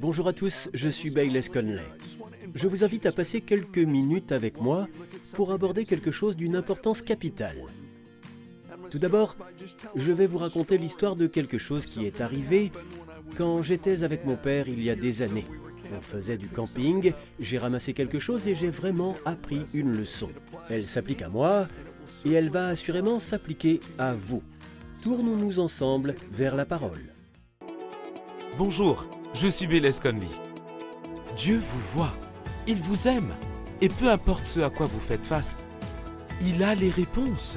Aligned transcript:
Bonjour 0.00 0.28
à 0.28 0.32
tous, 0.32 0.70
je 0.72 0.88
suis 0.88 1.10
Bayless 1.10 1.50
Conley. 1.50 1.84
Je 2.54 2.68
vous 2.68 2.84
invite 2.84 3.04
à 3.04 3.12
passer 3.12 3.42
quelques 3.42 3.76
minutes 3.76 4.32
avec 4.32 4.58
moi 4.58 4.88
pour 5.34 5.52
aborder 5.52 5.84
quelque 5.84 6.10
chose 6.10 6.36
d'une 6.36 6.56
importance 6.56 7.02
capitale. 7.02 7.58
Tout 8.90 8.98
d'abord, 8.98 9.36
je 9.94 10.12
vais 10.12 10.26
vous 10.26 10.38
raconter 10.38 10.78
l'histoire 10.78 11.16
de 11.16 11.26
quelque 11.26 11.58
chose 11.58 11.84
qui 11.84 12.06
est 12.06 12.22
arrivé 12.22 12.72
quand 13.36 13.60
j'étais 13.60 14.02
avec 14.02 14.24
mon 14.24 14.36
père 14.36 14.70
il 14.70 14.82
y 14.82 14.88
a 14.88 14.96
des 14.96 15.20
années. 15.20 15.46
On 15.94 16.00
faisait 16.00 16.38
du 16.38 16.48
camping, 16.48 17.12
j'ai 17.38 17.58
ramassé 17.58 17.92
quelque 17.92 18.20
chose 18.20 18.48
et 18.48 18.54
j'ai 18.54 18.70
vraiment 18.70 19.16
appris 19.26 19.66
une 19.74 19.94
leçon. 19.94 20.30
Elle 20.70 20.86
s'applique 20.86 21.20
à 21.20 21.28
moi 21.28 21.68
et 22.24 22.32
elle 22.32 22.48
va 22.48 22.68
assurément 22.68 23.18
s'appliquer 23.18 23.80
à 23.98 24.14
vous. 24.14 24.42
Tournons-nous 25.02 25.60
ensemble 25.60 26.14
vers 26.32 26.56
la 26.56 26.64
parole. 26.64 27.12
Bonjour, 28.56 29.06
je 29.34 29.48
suis 29.48 29.66
Bélez 29.66 29.90
Conley. 30.02 30.26
Dieu 31.36 31.58
vous 31.58 31.80
voit, 31.80 32.14
il 32.66 32.76
vous 32.76 33.08
aime, 33.08 33.34
et 33.80 33.88
peu 33.88 34.10
importe 34.10 34.46
ce 34.46 34.60
à 34.60 34.70
quoi 34.70 34.86
vous 34.86 35.00
faites 35.00 35.26
face, 35.26 35.56
il 36.40 36.62
a 36.62 36.74
les 36.74 36.90
réponses. 36.90 37.56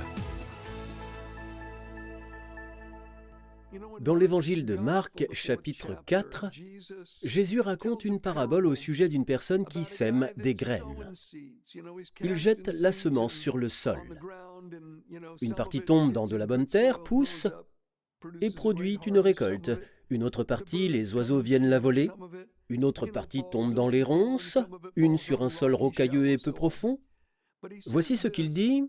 Dans 4.00 4.16
l'évangile 4.16 4.66
de 4.66 4.76
Marc, 4.76 5.26
chapitre 5.32 5.96
4, 6.06 6.52
Jésus 7.24 7.62
raconte 7.62 8.06
une 8.06 8.20
parabole 8.20 8.68
au 8.68 8.76
sujet 8.76 9.08
d'une 9.08 9.26
personne 9.26 9.66
qui 9.66 9.84
sème 9.84 10.30
des 10.38 10.54
graines. 10.54 11.12
Il 12.22 12.36
jette 12.36 12.68
la 12.68 12.92
semence 12.92 13.34
sur 13.34 13.58
le 13.58 13.70
sol. 13.70 14.00
Une 15.42 15.56
partie 15.56 15.82
tombe 15.82 16.12
dans 16.12 16.28
de 16.28 16.36
la 16.36 16.46
bonne 16.46 16.68
terre, 16.68 17.02
pousse 17.02 17.48
et 18.42 18.52
produit 18.52 19.00
une 19.08 19.20
récolte. 19.20 19.72
Une 20.10 20.24
autre 20.24 20.44
partie, 20.44 20.90
les 20.90 21.14
oiseaux 21.16 21.40
viennent 21.40 21.70
la 21.70 21.80
voler. 21.80 22.10
Une 22.70 22.86
autre 22.86 23.06
partie 23.06 23.44
tombe 23.52 23.74
dans 23.74 23.90
les 23.90 24.04
ronces, 24.04 24.58
une 24.96 25.18
sur 25.18 25.44
un 25.44 25.50
sol 25.50 25.76
rocailleux 25.76 26.28
et 26.28 26.38
peu 26.38 26.52
profond. 26.52 27.00
Voici 27.88 28.18
ce 28.18 28.28
qu'il 28.28 28.54
dit 28.54 28.84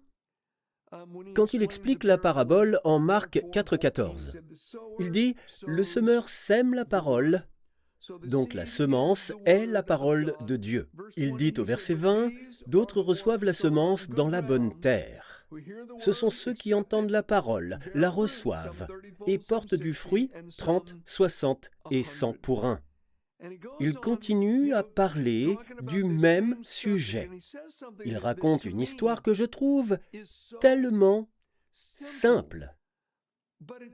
quand 1.34 1.54
il 1.54 1.62
explique 1.62 2.04
la 2.04 2.18
parabole 2.18 2.78
en 2.84 2.98
Marc 2.98 3.36
4,14. 3.36 4.38
Il 5.00 5.10
dit 5.10 5.34
Le 5.66 5.82
semeur 5.82 6.28
sème 6.28 6.74
la 6.74 6.84
parole, 6.84 7.46
donc 8.26 8.54
la 8.54 8.66
semence 8.66 9.32
est 9.46 9.66
la 9.66 9.82
parole 9.82 10.34
de 10.46 10.56
Dieu. 10.56 10.88
Il 11.16 11.36
dit 11.36 11.54
au 11.58 11.64
verset 11.64 11.94
20 11.94 12.30
D'autres 12.66 13.00
reçoivent 13.00 13.44
la 13.44 13.52
semence 13.52 14.08
dans 14.08 14.28
la 14.28 14.42
bonne 14.42 14.78
terre. 14.80 15.33
Ce 15.98 16.12
sont 16.12 16.30
ceux 16.30 16.54
qui 16.54 16.74
entendent 16.74 17.10
la 17.10 17.22
parole, 17.22 17.78
la 17.94 18.10
reçoivent 18.10 18.86
et 19.26 19.38
portent 19.38 19.74
du 19.74 19.92
fruit 19.92 20.30
30, 20.56 20.96
60 21.04 21.70
et 21.90 22.02
100 22.02 22.34
pour 22.34 22.64
un. 22.64 22.80
Il 23.80 23.94
continue 23.94 24.72
à 24.72 24.82
parler 24.82 25.56
du 25.82 26.04
même 26.04 26.56
sujet. 26.62 27.28
Il 28.04 28.16
raconte 28.16 28.64
une 28.64 28.80
histoire 28.80 29.22
que 29.22 29.34
je 29.34 29.44
trouve 29.44 29.98
tellement 30.60 31.28
simple, 31.72 32.74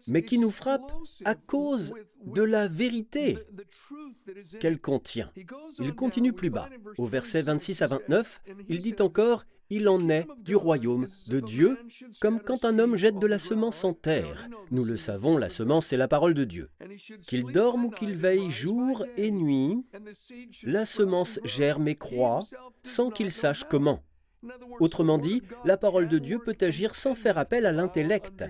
mais 0.09 0.23
qui 0.23 0.39
nous 0.39 0.51
frappe 0.51 0.93
à 1.25 1.35
cause 1.35 1.95
de 2.25 2.43
la 2.43 2.69
vérité 2.69 3.39
qu'elle 4.61 4.81
contient. 4.81 5.33
Il 5.79 5.95
continue 5.95 6.33
plus 6.33 6.51
bas. 6.51 6.69
Au 6.99 7.07
verset 7.07 7.43
26 7.43 7.83
à 7.83 7.87
29, 7.87 8.43
il 8.69 8.81
dit 8.81 8.97
encore 9.01 9.45
il 9.71 9.89
en 9.89 10.09
est 10.09 10.27
du 10.39 10.57
royaume 10.57 11.07
de 11.29 11.41
Dieu, 11.41 11.79
comme 12.21 12.41
quand 12.41 12.65
un 12.65 12.79
homme 12.79 12.97
jette 12.97 13.19
de 13.19 13.27
la 13.27 13.39
semence 13.39 13.85
en 13.85 13.95
terre. 13.95 14.49
Nous 14.71 14.85
le 14.85 14.97
savons, 14.97 15.39
la 15.39 15.49
semence 15.49 15.93
est 15.93 15.97
la 15.97 16.09
parole 16.09 16.35
de 16.35 16.45
Dieu. 16.45 16.71
Qu'il 17.23 17.45
dorme 17.45 17.87
ou 17.87 17.91
qu'il 17.91 18.15
veille 18.15 18.51
jour 18.51 19.05
et 19.17 19.31
nuit, 19.31 19.85
la 20.65 20.85
semence 20.85 21.41
germe 21.45 21.89
et 21.89 21.97
croît 21.97 22.41
sans 22.83 23.11
qu'il 23.11 23.31
sache 23.31 23.65
comment. 23.65 24.03
Autrement 24.81 25.19
dit, 25.19 25.43
la 25.65 25.77
parole 25.77 26.09
de 26.09 26.19
Dieu 26.19 26.39
peut 26.39 26.57
agir 26.61 26.95
sans 26.95 27.15
faire 27.15 27.39
appel 27.39 27.67
à 27.67 27.73
l'intellect. 27.73 28.45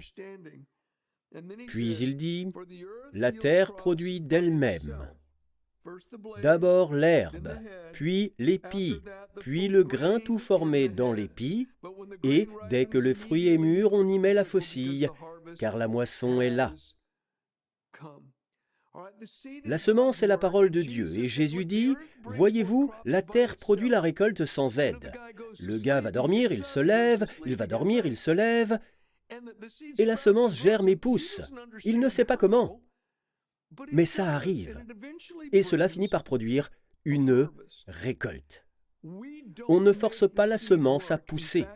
Puis 1.66 1.97
il 1.98 2.16
dit, 2.16 2.48
la 3.12 3.32
terre 3.32 3.75
produit 3.76 4.20
d'elle-même. 4.20 4.97
D'abord 6.42 6.94
l'herbe, 6.94 7.48
puis 7.92 8.34
l'épi, 8.38 9.00
puis 9.41 9.68
le 9.68 9.84
grain 9.84 10.20
tout 10.20 10.38
formé 10.38 10.88
dans 10.88 11.12
l'épi, 11.12 11.68
et 12.22 12.48
dès 12.68 12.86
que 12.86 12.98
le 12.98 13.14
fruit 13.14 13.48
est 13.48 13.58
mûr, 13.58 13.92
on 13.92 14.06
y 14.06 14.19
met 14.19 14.34
la 14.34 14.44
faucille, 14.44 15.08
car 15.58 15.76
la 15.76 15.88
moisson 15.88 16.40
est 16.40 16.50
là. 16.50 16.74
La 19.64 19.78
semence 19.78 20.22
est 20.22 20.26
la 20.26 20.38
parole 20.38 20.70
de 20.70 20.82
Dieu, 20.82 21.16
et 21.16 21.26
Jésus 21.26 21.64
dit, 21.64 21.94
Voyez-vous, 22.24 22.92
la 23.04 23.22
terre 23.22 23.56
produit 23.56 23.88
la 23.88 24.00
récolte 24.00 24.44
sans 24.44 24.78
aide. 24.78 25.12
Le 25.60 25.78
gars 25.78 26.00
va 26.00 26.10
dormir, 26.10 26.52
il 26.52 26.64
se 26.64 26.80
lève, 26.80 27.26
il 27.46 27.56
va 27.56 27.66
dormir, 27.66 28.06
il 28.06 28.16
se 28.16 28.30
lève, 28.30 28.78
et 29.98 30.04
la 30.04 30.16
semence 30.16 30.56
germe 30.56 30.88
et 30.88 30.96
pousse. 30.96 31.40
Il 31.84 32.00
ne 32.00 32.08
sait 32.08 32.24
pas 32.24 32.36
comment. 32.36 32.80
Mais 33.92 34.06
ça 34.06 34.26
arrive. 34.34 34.82
Et 35.53 35.62
cela 35.62 35.88
finit 35.88 36.08
par 36.08 36.25
produire 36.25 36.70
une 37.04 37.48
récolte. 37.86 38.66
On 39.69 39.81
ne 39.81 39.92
force 39.92 40.28
pas 40.28 40.47
la 40.47 40.58
semence 40.58 41.10
à 41.10 41.19
pousser. 41.19 41.66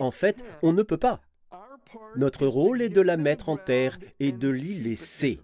En 0.00 0.10
fait, 0.10 0.44
on 0.62 0.72
ne 0.72 0.82
peut 0.82 0.98
pas. 0.98 1.22
Notre 2.16 2.46
rôle 2.46 2.82
est 2.82 2.88
de 2.88 3.00
la 3.00 3.16
mettre 3.16 3.48
en 3.48 3.56
terre 3.56 3.98
et 4.20 4.32
de 4.32 4.48
l'y 4.48 4.74
laisser. 4.74 5.40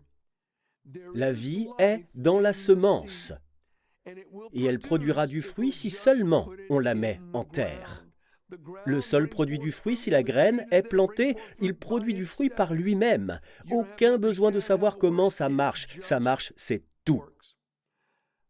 La 1.15 1.33
vie 1.33 1.69
est 1.79 2.05
dans 2.15 2.41
la 2.41 2.53
semence. 2.53 3.33
Et 4.53 4.65
elle 4.65 4.79
produira 4.79 5.27
du 5.27 5.43
fruit 5.43 5.73
si 5.73 5.91
seulement 5.91 6.51
on 6.69 6.79
la 6.79 6.95
met 6.95 7.21
en 7.33 7.45
terre. 7.45 8.07
Le 8.87 9.01
sol 9.01 9.29
produit 9.29 9.59
du 9.59 9.73
fruit 9.73 9.97
si 9.97 10.11
la 10.11 10.23
graine 10.23 10.67
est 10.71 10.83
plantée, 10.83 11.37
il 11.61 11.75
produit 11.75 12.15
du 12.15 12.27
fruit 12.27 12.51
par 12.51 12.73
lui-même. 12.75 13.41
Aucun 13.71 14.19
besoin 14.19 14.51
de 14.51 14.61
savoir 14.61 14.99
comment 14.99 15.31
ça 15.31 15.49
marche. 15.49 15.99
Ça 16.01 16.21
marche, 16.21 16.53
c'est 16.57 16.85
tout. 17.05 17.23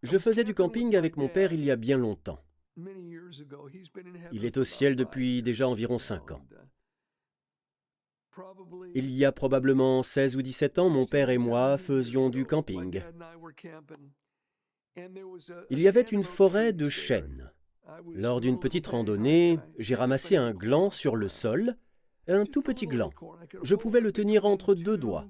Je 0.02 0.18
faisais 0.18 0.44
du 0.44 0.54
camping 0.54 0.96
avec 0.96 1.16
mon 1.16 1.28
père 1.28 1.52
il 1.52 1.64
y 1.64 1.70
a 1.70 1.76
bien 1.76 1.98
longtemps. 1.98 2.42
Il 4.32 4.44
est 4.44 4.56
au 4.56 4.64
ciel 4.64 4.96
depuis 4.96 5.42
déjà 5.42 5.68
environ 5.68 5.98
cinq 5.98 6.30
ans. 6.30 6.42
Il 8.94 9.10
y 9.10 9.24
a 9.24 9.32
probablement 9.32 10.02
16 10.02 10.36
ou 10.36 10.42
17 10.42 10.78
ans, 10.78 10.88
mon 10.88 11.04
père 11.04 11.30
et 11.30 11.38
moi 11.38 11.76
faisions 11.78 12.30
du 12.30 12.46
camping. 12.46 13.02
Il 15.70 15.80
y 15.80 15.88
avait 15.88 16.00
une 16.00 16.24
forêt 16.24 16.72
de 16.72 16.88
chênes. 16.88 17.52
Lors 18.14 18.40
d'une 18.40 18.58
petite 18.58 18.86
randonnée, 18.86 19.58
j'ai 19.78 19.94
ramassé 19.94 20.36
un 20.36 20.52
gland 20.52 20.90
sur 20.90 21.16
le 21.16 21.28
sol, 21.28 21.76
un 22.28 22.46
tout 22.46 22.62
petit 22.62 22.86
gland. 22.86 23.10
Je 23.62 23.74
pouvais 23.74 24.00
le 24.00 24.12
tenir 24.12 24.44
entre 24.44 24.74
deux 24.74 24.96
doigts. 24.96 25.28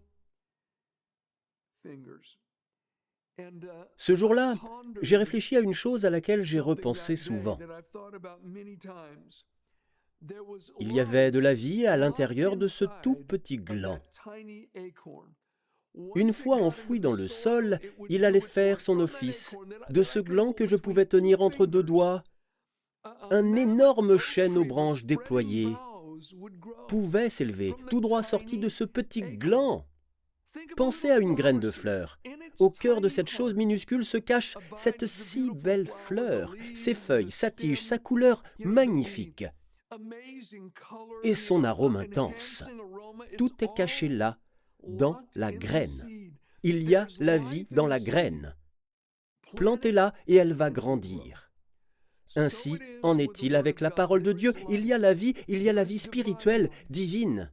Ce 3.96 4.14
jour-là, 4.14 4.56
j'ai 5.00 5.16
réfléchi 5.16 5.56
à 5.56 5.60
une 5.60 5.72
chose 5.72 6.04
à 6.04 6.10
laquelle 6.10 6.42
j'ai 6.42 6.60
repensé 6.60 7.16
souvent. 7.16 7.58
Il 10.78 10.92
y 10.92 11.00
avait 11.00 11.30
de 11.30 11.38
la 11.38 11.54
vie 11.54 11.86
à 11.86 11.96
l'intérieur 11.96 12.56
de 12.56 12.66
ce 12.66 12.84
tout 13.02 13.16
petit 13.16 13.56
gland. 13.56 13.98
Une 16.14 16.32
fois 16.32 16.58
enfoui 16.58 17.00
dans 17.00 17.12
le 17.12 17.26
sol, 17.26 17.80
il 18.08 18.24
allait 18.24 18.40
faire 18.40 18.80
son 18.80 19.00
office. 19.00 19.56
De 19.88 20.02
ce 20.02 20.18
gland 20.18 20.52
que 20.52 20.66
je 20.66 20.76
pouvais 20.76 21.06
tenir 21.06 21.40
entre 21.40 21.66
deux 21.66 21.82
doigts, 21.82 22.22
un 23.30 23.56
énorme 23.56 24.18
chêne 24.18 24.56
aux 24.56 24.64
branches 24.64 25.04
déployées 25.04 25.74
pouvait 26.88 27.30
s'élever, 27.30 27.74
tout 27.88 28.00
droit 28.00 28.22
sorti 28.22 28.58
de 28.58 28.68
ce 28.68 28.84
petit 28.84 29.22
gland. 29.22 29.86
Pensez 30.76 31.10
à 31.10 31.18
une 31.18 31.34
graine 31.34 31.60
de 31.60 31.70
fleur. 31.70 32.18
Au 32.58 32.70
cœur 32.70 33.00
de 33.00 33.08
cette 33.08 33.28
chose 33.28 33.54
minuscule 33.54 34.04
se 34.04 34.18
cache 34.18 34.58
cette 34.76 35.06
si 35.06 35.50
belle 35.50 35.86
fleur, 35.86 36.54
ses 36.74 36.94
feuilles, 36.94 37.30
sa 37.30 37.50
tige, 37.50 37.82
sa 37.82 37.98
couleur 37.98 38.42
magnifique 38.58 39.44
et 41.22 41.34
son 41.34 41.64
arôme 41.64 41.96
intense. 41.96 42.64
Tout 43.38 43.52
est 43.64 43.74
caché 43.74 44.08
là, 44.08 44.38
dans 44.86 45.20
la 45.34 45.52
graine. 45.52 46.30
Il 46.62 46.82
y 46.82 46.94
a 46.94 47.06
la 47.20 47.38
vie 47.38 47.66
dans 47.70 47.86
la 47.86 48.00
graine. 48.00 48.54
Plantez-la 49.56 50.14
et 50.26 50.36
elle 50.36 50.52
va 50.52 50.70
grandir. 50.70 51.49
Ainsi 52.36 52.78
en 53.02 53.18
est-il 53.18 53.56
avec 53.56 53.80
la 53.80 53.90
parole 53.90 54.22
de 54.22 54.32
Dieu. 54.32 54.52
Il 54.68 54.86
y 54.86 54.92
a 54.92 54.98
la 54.98 55.14
vie, 55.14 55.34
il 55.48 55.62
y 55.62 55.68
a 55.68 55.72
la 55.72 55.84
vie 55.84 55.98
spirituelle, 55.98 56.70
divine. 56.88 57.50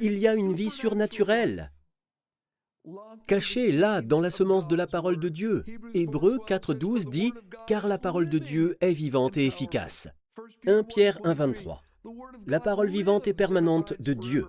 Il 0.00 0.18
y 0.18 0.26
a 0.26 0.34
une 0.34 0.52
vie 0.52 0.70
surnaturelle. 0.70 1.72
Cachée 3.26 3.70
là 3.70 4.00
dans 4.00 4.20
la 4.20 4.30
semence 4.30 4.66
de 4.66 4.76
la 4.76 4.86
parole 4.86 5.18
de 5.18 5.28
Dieu. 5.28 5.64
Hébreu 5.94 6.38
4.12 6.46 7.10
dit 7.10 7.32
Car 7.66 7.86
la 7.86 7.98
parole 7.98 8.30
de 8.30 8.38
Dieu 8.38 8.76
est 8.80 8.92
vivante 8.92 9.36
et 9.36 9.46
efficace. 9.46 10.08
1 10.66 10.84
Pierre 10.84 11.18
1.23 11.22 11.80
La 12.46 12.60
parole 12.60 12.88
vivante 12.88 13.26
et 13.28 13.34
permanente 13.34 13.94
de 14.00 14.14
Dieu. 14.14 14.46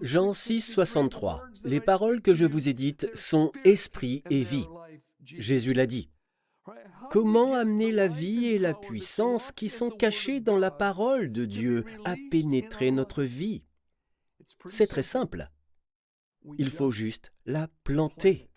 Jean 0.00 0.30
6.63 0.30 1.40
Les 1.64 1.80
paroles 1.80 2.22
que 2.22 2.34
je 2.34 2.46
vous 2.46 2.68
ai 2.68 2.72
dites 2.72 3.10
sont 3.14 3.52
esprit 3.64 4.22
et 4.30 4.42
vie. 4.42 4.66
Jésus 5.22 5.74
l'a 5.74 5.86
dit. 5.86 6.08
Comment 7.10 7.54
amener 7.54 7.92
la 7.92 8.08
vie 8.08 8.46
et 8.46 8.58
la 8.58 8.74
puissance 8.74 9.52
qui 9.52 9.68
sont 9.68 9.90
cachées 9.90 10.40
dans 10.40 10.58
la 10.58 10.70
parole 10.70 11.32
de 11.32 11.44
Dieu 11.44 11.84
à 12.04 12.14
pénétrer 12.30 12.90
notre 12.90 13.22
vie? 13.22 13.64
C'est 14.68 14.86
très 14.86 15.02
simple. 15.02 15.48
Il 16.58 16.70
faut 16.70 16.92
juste 16.92 17.32
la 17.44 17.68
planter. 17.84 18.48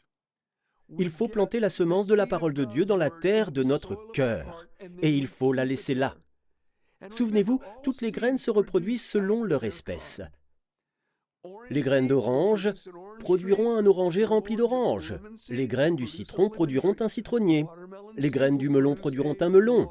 Il 0.98 1.10
faut 1.10 1.28
planter 1.28 1.60
la 1.60 1.69
semence 1.69 2.07
de 2.07 2.16
la 2.16 2.28
parole 2.28 2.54
de 2.54 2.66
Dieu 2.66 2.86
dans 2.86 2.98
la 2.98 3.10
terre 3.10 3.51
de 3.51 3.63
notre 3.63 3.96
cœur, 4.12 4.68
et 5.01 5.16
il 5.16 5.28
faut 5.28 5.54
la 5.54 5.66
laisser 5.66 5.94
là. 5.94 6.16
Souvenez-vous, 7.10 7.60
toutes 7.84 8.01
les 8.01 8.12
graines 8.12 8.38
se 8.38 8.51
reproduisent 8.51 9.06
selon 9.06 9.44
leur 9.44 9.63
espèce. 9.63 10.22
Les 11.69 11.81
graines 11.81 12.07
d'orange 12.07 12.69
produiront 13.19 13.75
un 13.75 13.86
oranger 13.86 14.25
rempli 14.25 14.56
d'oranges. 14.56 15.15
Les 15.50 15.68
graines 15.68 15.95
du 15.95 16.07
citron 16.07 16.50
produiront 16.50 16.95
un 17.00 17.07
citronnier. 17.07 17.65
Les 18.18 18.31
graines 18.31 18.57
du 18.57 18.69
melon 18.69 18.95
produiront 18.95 19.38
un 19.39 19.50
melon. 19.50 19.89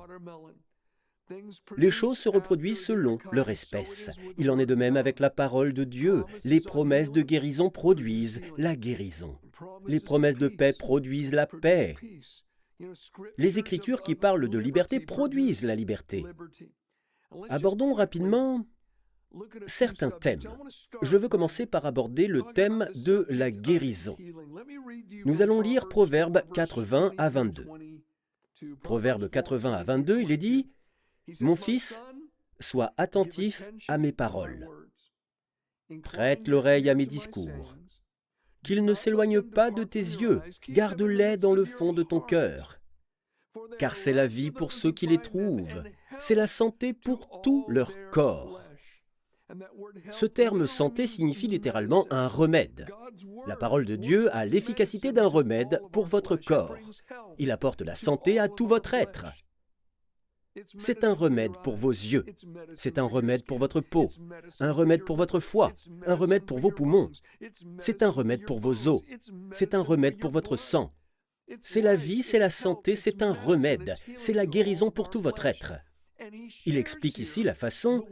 Les 1.77 1.91
choses 1.91 2.19
se 2.19 2.29
reproduisent 2.29 2.85
selon 2.85 3.19
leur 3.33 3.51
espèce. 3.51 4.11
Il 4.39 4.51
en 4.51 4.59
est 4.59 4.67
de 4.67 4.75
même 4.75 4.97
avec 4.97 5.21
la 5.21 5.31
parole 5.31 5.73
de 5.73 5.85
Dieu. 5.85 6.25
Les 6.45 6.61
promesses 6.61 7.13
de 7.13 7.23
guérison 7.23 7.71
produisent 7.71 8.41
la 8.57 8.77
guérison. 8.77 9.39
Les 9.87 10.01
promesses 10.01 10.37
de 10.37 10.49
paix 10.49 10.73
produisent 10.79 11.33
la 11.33 11.47
paix. 11.47 11.97
Les 13.37 13.59
écritures 13.59 14.03
qui 14.03 14.15
parlent 14.15 14.49
de 14.49 14.59
liberté 14.59 15.01
produisent 15.01 15.65
la 15.65 15.75
liberté. 15.75 16.25
Abordons 17.51 17.93
rapidement 17.93 18.65
certains 19.67 20.11
thèmes. 20.11 20.41
Je 21.03 21.17
veux 21.17 21.29
commencer 21.29 21.67
par 21.67 21.87
aborder 21.87 22.27
le 22.27 22.43
thème 22.55 22.89
de 22.95 23.27
la 23.29 23.51
guérison. 23.51 24.17
Nous 25.25 25.43
allons 25.43 25.61
lire 25.61 25.89
Proverbe 25.89 26.43
80 26.55 27.13
à 27.19 27.31
22. 27.31 27.67
Proverbe 28.83 29.29
80 29.29 29.73
à 29.73 29.85
22, 29.85 30.21
il 30.21 30.33
est 30.33 30.37
dit 30.37 30.69
Mon 31.41 31.57
fils, 31.57 32.03
sois 32.61 32.93
attentif 32.97 33.71
à 33.87 33.99
mes 33.99 34.13
paroles. 34.13 34.69
Prête 36.03 36.49
l'oreille 36.49 36.91
à 36.91 36.95
mes 36.95 37.07
discours. 37.07 37.77
Qu'ils 38.65 38.85
ne 38.85 38.95
s'éloignent 38.95 39.43
pas 39.43 39.71
de 39.71 39.85
tes 39.85 40.01
yeux, 40.01 40.43
garde-les 40.69 41.37
dans 41.37 41.55
le 41.55 41.65
fond 41.65 41.93
de 41.93 42.03
ton 42.03 42.21
cœur. 42.21 42.81
Car 43.79 43.97
c'est 43.97 44.13
la 44.13 44.27
vie 44.27 44.51
pour 44.51 44.73
ceux 44.73 44.93
qui 44.93 45.07
les 45.07 45.19
trouvent, 45.19 45.85
c'est 46.19 46.35
la 46.35 46.47
santé 46.47 46.93
pour 46.93 47.41
tout 47.43 47.65
leur 47.69 47.93
corps. 48.11 48.61
Ce 50.11 50.27
terme 50.27 50.67
santé 50.67 51.07
signifie 51.07 51.49
littéralement 51.49 52.07
un 52.11 52.27
remède. 52.27 52.87
La 53.47 53.57
parole 53.57 53.85
de 53.85 53.97
Dieu 53.97 54.35
a 54.35 54.45
l'efficacité 54.45 55.13
d'un 55.13 55.27
remède 55.27 55.81
pour 55.93 56.07
votre 56.07 56.37
corps. 56.37 56.77
Il 57.39 57.51
apporte 57.51 57.83
la 57.83 57.95
santé 57.95 58.39
à 58.39 58.49
tout 58.49 58.67
votre 58.67 58.95
être. 58.95 59.27
C'est 60.77 61.05
un 61.05 61.13
remède 61.13 61.53
pour 61.63 61.77
vos 61.77 61.91
yeux, 61.91 62.25
c'est 62.75 62.99
un 62.99 63.05
remède 63.05 63.45
pour 63.45 63.59
votre 63.59 63.81
peau, 63.81 64.09
un 64.59 64.73
remède 64.73 65.05
pour 65.05 65.17
votre 65.17 65.39
foie, 65.39 65.73
un 66.05 66.15
remède 66.15 66.45
pour 66.45 66.59
vos 66.59 66.73
poumons, 66.73 67.13
c'est 67.79 68.03
un 68.03 68.11
remède 68.11 68.45
pour 68.45 68.59
vos 68.59 68.89
os, 68.89 69.01
c'est 69.53 69.75
un 69.75 69.83
remède 69.83 70.19
pour 70.19 70.31
votre 70.31 70.57
sang. 70.57 70.93
C'est 71.61 71.81
la 71.81 71.95
vie, 71.95 72.23
c'est 72.23 72.39
la 72.39 72.51
santé, 72.51 72.97
c'est 72.97 73.23
un 73.23 73.33
remède, 73.33 73.95
c'est 74.17 74.33
la 74.33 74.47
guérison 74.47 74.91
pour 74.91 75.11
tout 75.11 75.21
votre 75.21 75.47
être. 75.47 75.75
Il 76.67 76.77
explique 76.77 77.19
ici 77.19 77.43
la 77.43 77.55
façon 77.55 78.05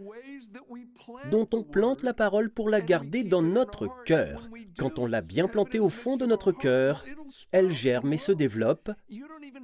dont 1.30 1.48
on 1.52 1.62
plante 1.62 2.02
la 2.02 2.14
parole 2.14 2.50
pour 2.50 2.68
la 2.68 2.80
garder 2.80 3.24
dans 3.24 3.42
notre 3.42 3.88
cœur. 4.04 4.48
Quand 4.78 4.98
on 4.98 5.06
l'a 5.06 5.22
bien 5.22 5.48
plantée 5.48 5.80
au 5.80 5.88
fond 5.88 6.16
de 6.16 6.26
notre 6.26 6.52
cœur, 6.52 7.04
elle 7.52 7.70
germe 7.70 8.12
et 8.12 8.18
se 8.18 8.32
développe 8.32 8.90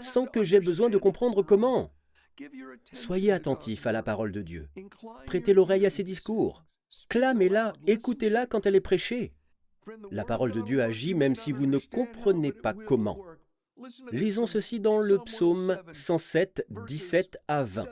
sans 0.01 0.27
que 0.27 0.43
j'aie 0.43 0.61
besoin 0.61 0.91
de 0.91 0.99
comprendre 0.99 1.43
comment. 1.43 1.93
Soyez 2.93 3.33
attentif 3.33 3.87
à 3.87 3.93
la 3.93 4.03
parole 4.03 4.33
de 4.33 4.43
Dieu. 4.43 4.69
Prêtez 5.27 5.55
l'oreille 5.55 5.87
à 5.87 5.91
ses 5.91 6.03
discours. 6.03 6.65
Clamez-la, 7.09 7.75
écoutez-la 7.87 8.47
quand 8.47 8.67
elle 8.67 8.77
est 8.77 8.81
prêchée. 8.81 9.35
La 10.11 10.25
parole 10.25 10.53
de 10.53 10.61
Dieu 10.61 10.83
agit 10.83 11.15
même 11.15 11.35
si 11.35 11.53
vous 11.53 11.67
ne 11.67 11.79
comprenez 11.79 12.53
pas 12.53 12.75
comment. 12.75 13.19
Lisons 14.13 14.47
ceci 14.47 14.81
dans 14.81 15.01
le 15.01 15.19
psaume 15.19 15.79
107, 15.93 16.67
17 16.87 17.39
à 17.49 17.65
20. 17.65 17.87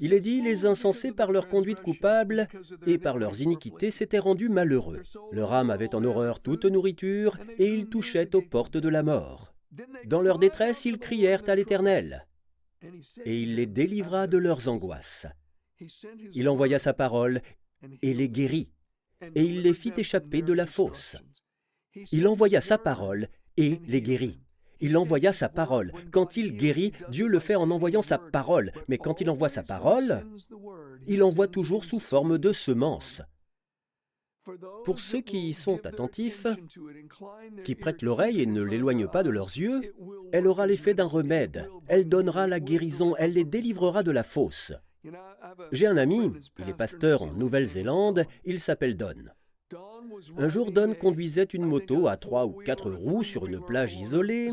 Il 0.00 0.12
est 0.12 0.20
dit, 0.20 0.42
les 0.42 0.66
insensés 0.66 1.12
par 1.12 1.30
leur 1.30 1.48
conduite 1.48 1.80
coupable 1.80 2.48
et 2.86 2.98
par 2.98 3.16
leurs 3.16 3.40
iniquités 3.40 3.90
s'étaient 3.90 4.18
rendus 4.18 4.48
malheureux. 4.48 5.02
Leur 5.30 5.52
âme 5.52 5.70
avait 5.70 5.94
en 5.94 6.04
horreur 6.04 6.40
toute 6.40 6.64
nourriture 6.64 7.38
et 7.58 7.68
ils 7.68 7.88
touchaient 7.88 8.34
aux 8.34 8.42
portes 8.42 8.76
de 8.76 8.88
la 8.88 9.02
mort. 9.02 9.54
Dans 10.06 10.20
leur 10.20 10.38
détresse, 10.38 10.84
ils 10.84 10.98
crièrent 10.98 11.48
à 11.48 11.54
l'Éternel 11.54 12.26
et 13.24 13.40
il 13.42 13.54
les 13.54 13.66
délivra 13.66 14.26
de 14.26 14.38
leurs 14.38 14.68
angoisses. 14.68 15.26
Il 16.32 16.48
envoya 16.48 16.78
sa 16.78 16.92
parole 16.92 17.40
et 18.02 18.14
les 18.14 18.28
guérit 18.28 18.72
et 19.34 19.44
il 19.44 19.62
les 19.62 19.74
fit 19.74 19.92
échapper 19.96 20.42
de 20.42 20.52
la 20.52 20.66
fosse. 20.66 21.16
Il 22.10 22.26
envoya 22.26 22.60
sa 22.60 22.78
parole 22.78 23.28
et 23.56 23.80
les 23.86 24.02
guérit. 24.02 24.40
Il 24.80 24.96
envoya 24.96 25.32
sa 25.32 25.48
parole. 25.48 25.92
Quand 26.10 26.36
il 26.36 26.56
guérit, 26.56 26.92
Dieu 27.08 27.26
le 27.26 27.38
fait 27.38 27.54
en 27.54 27.70
envoyant 27.70 28.02
sa 28.02 28.18
parole. 28.18 28.72
Mais 28.88 28.98
quand 28.98 29.20
il 29.20 29.30
envoie 29.30 29.48
sa 29.48 29.62
parole, 29.62 30.26
il 31.06 31.22
envoie 31.22 31.48
toujours 31.48 31.84
sous 31.84 32.00
forme 32.00 32.38
de 32.38 32.52
semence. 32.52 33.22
Pour 34.84 35.00
ceux 35.00 35.22
qui 35.22 35.48
y 35.48 35.54
sont 35.54 35.86
attentifs, 35.86 36.46
qui 37.64 37.74
prêtent 37.74 38.02
l'oreille 38.02 38.42
et 38.42 38.46
ne 38.46 38.60
l'éloignent 38.60 39.08
pas 39.08 39.22
de 39.22 39.30
leurs 39.30 39.56
yeux, 39.56 39.94
elle 40.32 40.46
aura 40.46 40.66
l'effet 40.66 40.92
d'un 40.92 41.06
remède. 41.06 41.70
Elle 41.88 42.08
donnera 42.08 42.46
la 42.46 42.60
guérison, 42.60 43.14
elle 43.16 43.32
les 43.32 43.44
délivrera 43.44 44.02
de 44.02 44.10
la 44.10 44.22
fosse. 44.22 44.72
J'ai 45.72 45.86
un 45.86 45.96
ami, 45.96 46.30
il 46.58 46.68
est 46.68 46.76
pasteur 46.76 47.22
en 47.22 47.32
Nouvelle-Zélande, 47.32 48.26
il 48.44 48.60
s'appelle 48.60 48.96
Don. 48.96 49.14
Un 50.36 50.48
jour, 50.48 50.72
Don 50.72 50.94
conduisait 50.94 51.44
une 51.44 51.64
moto 51.64 52.08
à 52.08 52.16
trois 52.16 52.46
ou 52.46 52.52
quatre 52.52 52.90
roues 52.90 53.22
sur 53.22 53.46
une 53.46 53.60
plage 53.60 53.94
isolée. 53.94 54.50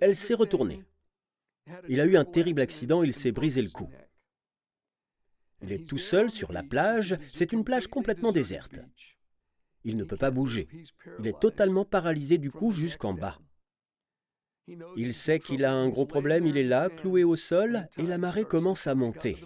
Elle 0.00 0.14
s'est 0.14 0.34
retournée. 0.34 0.82
Il 1.88 2.00
a 2.00 2.06
eu 2.06 2.16
un 2.16 2.24
terrible 2.24 2.60
accident, 2.60 3.02
il 3.02 3.12
s'est 3.12 3.32
brisé 3.32 3.62
le 3.62 3.70
cou. 3.70 3.88
Il 5.62 5.72
est 5.72 5.86
tout 5.88 5.98
seul 5.98 6.30
sur 6.30 6.52
la 6.52 6.62
plage, 6.62 7.18
c'est 7.32 7.52
une 7.52 7.64
plage 7.64 7.88
complètement 7.88 8.32
déserte. 8.32 8.78
Il 9.84 9.96
ne 9.96 10.04
peut 10.04 10.16
pas 10.16 10.30
bouger. 10.30 10.68
Il 11.18 11.26
est 11.26 11.38
totalement 11.38 11.84
paralysé 11.84 12.38
du 12.38 12.50
cou 12.50 12.72
jusqu'en 12.72 13.14
bas. 13.14 13.38
Il 14.96 15.14
sait 15.14 15.38
qu'il 15.38 15.64
a 15.64 15.72
un 15.72 15.88
gros 15.88 16.06
problème, 16.06 16.46
il 16.46 16.56
est 16.56 16.64
là, 16.64 16.88
cloué 16.88 17.22
au 17.22 17.36
sol, 17.36 17.88
et 17.98 18.02
la 18.02 18.18
marée 18.18 18.44
commence 18.44 18.86
à 18.88 18.96
monter, 18.96 19.36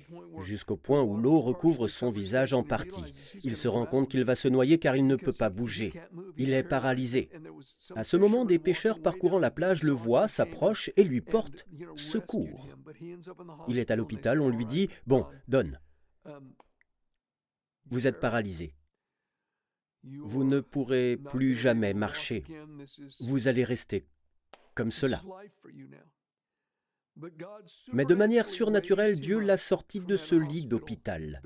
jusqu'au 0.40 0.76
point 0.76 1.02
où 1.02 1.16
l'eau 1.16 1.40
recouvre 1.40 1.88
son 1.88 2.10
visage 2.10 2.54
en 2.54 2.62
partie. 2.62 3.12
Il 3.44 3.54
se 3.54 3.68
rend 3.68 3.84
compte 3.84 4.10
qu'il 4.10 4.24
va 4.24 4.34
se 4.34 4.48
noyer 4.48 4.78
car 4.78 4.96
il 4.96 5.06
ne 5.06 5.16
peut 5.16 5.32
pas 5.32 5.50
bouger. 5.50 5.92
Il 6.38 6.52
est 6.52 6.62
paralysé. 6.62 7.30
À 7.96 8.04
ce 8.04 8.16
moment, 8.16 8.46
des 8.46 8.58
pêcheurs 8.58 9.00
parcourant 9.02 9.38
la 9.38 9.50
plage 9.50 9.82
le 9.82 9.92
voient, 9.92 10.28
s'approchent 10.28 10.90
et 10.96 11.04
lui 11.04 11.20
portent 11.20 11.66
secours. 11.96 12.68
Il 13.68 13.78
est 13.78 13.90
à 13.90 13.96
l'hôpital, 13.96 14.40
on 14.40 14.48
lui 14.48 14.64
dit, 14.64 14.88
Bon, 15.06 15.26
donne. 15.48 15.78
Vous 17.90 18.06
êtes 18.06 18.20
paralysé. 18.20 18.74
Vous 20.02 20.44
ne 20.44 20.60
pourrez 20.60 21.18
plus 21.18 21.54
jamais 21.54 21.92
marcher. 21.92 22.44
Vous 23.20 23.48
allez 23.48 23.64
rester 23.64 24.06
comme 24.80 24.90
cela. 24.90 25.22
Mais 27.92 28.06
de 28.06 28.14
manière 28.14 28.48
surnaturelle, 28.48 29.20
Dieu 29.20 29.38
l'a 29.38 29.58
sorti 29.58 30.00
de 30.00 30.16
ce 30.16 30.34
lit 30.34 30.64
d'hôpital. 30.64 31.42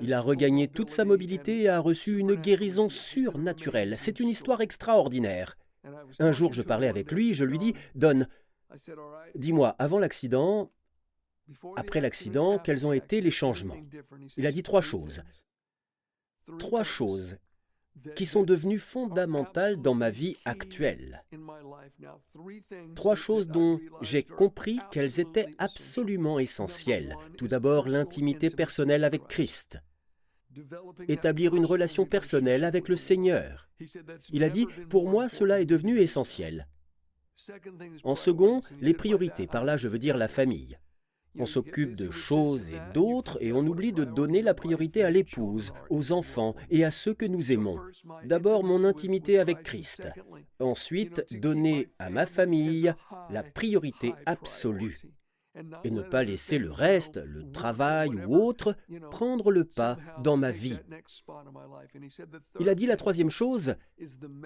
Il 0.00 0.12
a 0.12 0.20
regagné 0.20 0.68
toute 0.68 0.90
sa 0.90 1.04
mobilité 1.04 1.62
et 1.62 1.68
a 1.68 1.80
reçu 1.80 2.18
une 2.18 2.36
guérison 2.36 2.88
surnaturelle. 2.88 3.96
C'est 3.98 4.20
une 4.20 4.28
histoire 4.28 4.60
extraordinaire. 4.60 5.58
Un 6.20 6.30
jour, 6.30 6.52
je 6.52 6.62
parlais 6.62 6.86
avec 6.86 7.10
lui, 7.10 7.34
je 7.34 7.44
lui 7.44 7.58
dis, 7.58 7.74
Don, 7.96 8.28
dis-moi, 9.34 9.74
avant 9.80 9.98
l'accident, 9.98 10.70
après 11.74 12.00
l'accident, 12.00 12.60
quels 12.60 12.86
ont 12.86 12.92
été 12.92 13.20
les 13.20 13.32
changements? 13.32 13.76
Il 14.36 14.46
a 14.46 14.52
dit 14.52 14.62
trois 14.62 14.82
choses. 14.82 15.24
Trois 16.60 16.84
choses 16.84 17.38
qui 18.16 18.26
sont 18.26 18.42
devenues 18.42 18.78
fondamentales 18.78 19.80
dans 19.80 19.94
ma 19.94 20.10
vie 20.10 20.36
actuelle. 20.44 21.24
Trois 22.94 23.16
choses 23.16 23.48
dont 23.48 23.80
j'ai 24.02 24.22
compris 24.22 24.78
qu'elles 24.90 25.20
étaient 25.20 25.46
absolument 25.58 26.38
essentielles. 26.38 27.16
Tout 27.38 27.48
d'abord, 27.48 27.88
l'intimité 27.88 28.50
personnelle 28.50 29.04
avec 29.04 29.26
Christ. 29.26 29.78
Établir 31.08 31.56
une 31.56 31.64
relation 31.64 32.06
personnelle 32.06 32.64
avec 32.64 32.88
le 32.88 32.96
Seigneur. 32.96 33.68
Il 34.30 34.44
a 34.44 34.48
dit, 34.48 34.66
pour 34.88 35.08
moi, 35.08 35.28
cela 35.28 35.60
est 35.60 35.66
devenu 35.66 35.98
essentiel. 35.98 36.68
En 38.04 38.14
second, 38.14 38.62
les 38.80 38.94
priorités. 38.94 39.46
Par 39.46 39.64
là, 39.64 39.76
je 39.76 39.88
veux 39.88 39.98
dire 39.98 40.16
la 40.16 40.28
famille. 40.28 40.78
On 41.38 41.46
s'occupe 41.46 41.96
de 41.96 42.10
choses 42.10 42.68
et 42.70 42.92
d'autres 42.94 43.38
et 43.40 43.52
on 43.52 43.66
oublie 43.66 43.92
de 43.92 44.04
donner 44.04 44.42
la 44.42 44.54
priorité 44.54 45.02
à 45.02 45.10
l'épouse, 45.10 45.72
aux 45.90 46.12
enfants 46.12 46.54
et 46.70 46.84
à 46.84 46.90
ceux 46.90 47.14
que 47.14 47.26
nous 47.26 47.50
aimons. 47.50 47.80
D'abord 48.24 48.62
mon 48.62 48.84
intimité 48.84 49.38
avec 49.38 49.62
Christ. 49.62 50.08
Ensuite, 50.60 51.24
donner 51.40 51.88
à 51.98 52.10
ma 52.10 52.26
famille 52.26 52.94
la 53.30 53.42
priorité 53.42 54.14
absolue 54.26 55.00
et 55.84 55.90
ne 55.90 56.02
pas 56.02 56.24
laisser 56.24 56.58
le 56.58 56.70
reste, 56.70 57.22
le 57.24 57.50
travail 57.52 58.10
ou 58.26 58.36
autre, 58.36 58.76
prendre 59.10 59.50
le 59.50 59.64
pas 59.64 59.98
dans 60.22 60.36
ma 60.36 60.50
vie. 60.50 60.78
Il 62.60 62.68
a 62.68 62.74
dit 62.74 62.86
la 62.86 62.96
troisième 62.96 63.30
chose, 63.30 63.76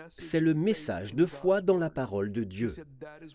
c'est 0.09 0.41
le 0.41 0.55
message 0.55 1.15
de 1.15 1.27
foi 1.27 1.61
dans 1.61 1.79
la 1.79 1.91
parole 1.91 2.33
de 2.33 2.45
Dieu. 2.45 2.75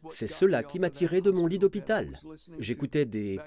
C'est 0.10 0.28
cela 0.28 0.64
qui 0.64 0.80
m'a 0.80 0.90
tiré 0.90 1.22
de 1.22 1.32
mon 1.32 1.48
lit 1.48 1.60
d'hôpital. 1.60 2.20
J'écoutais 2.60 3.06
des... 3.06 3.40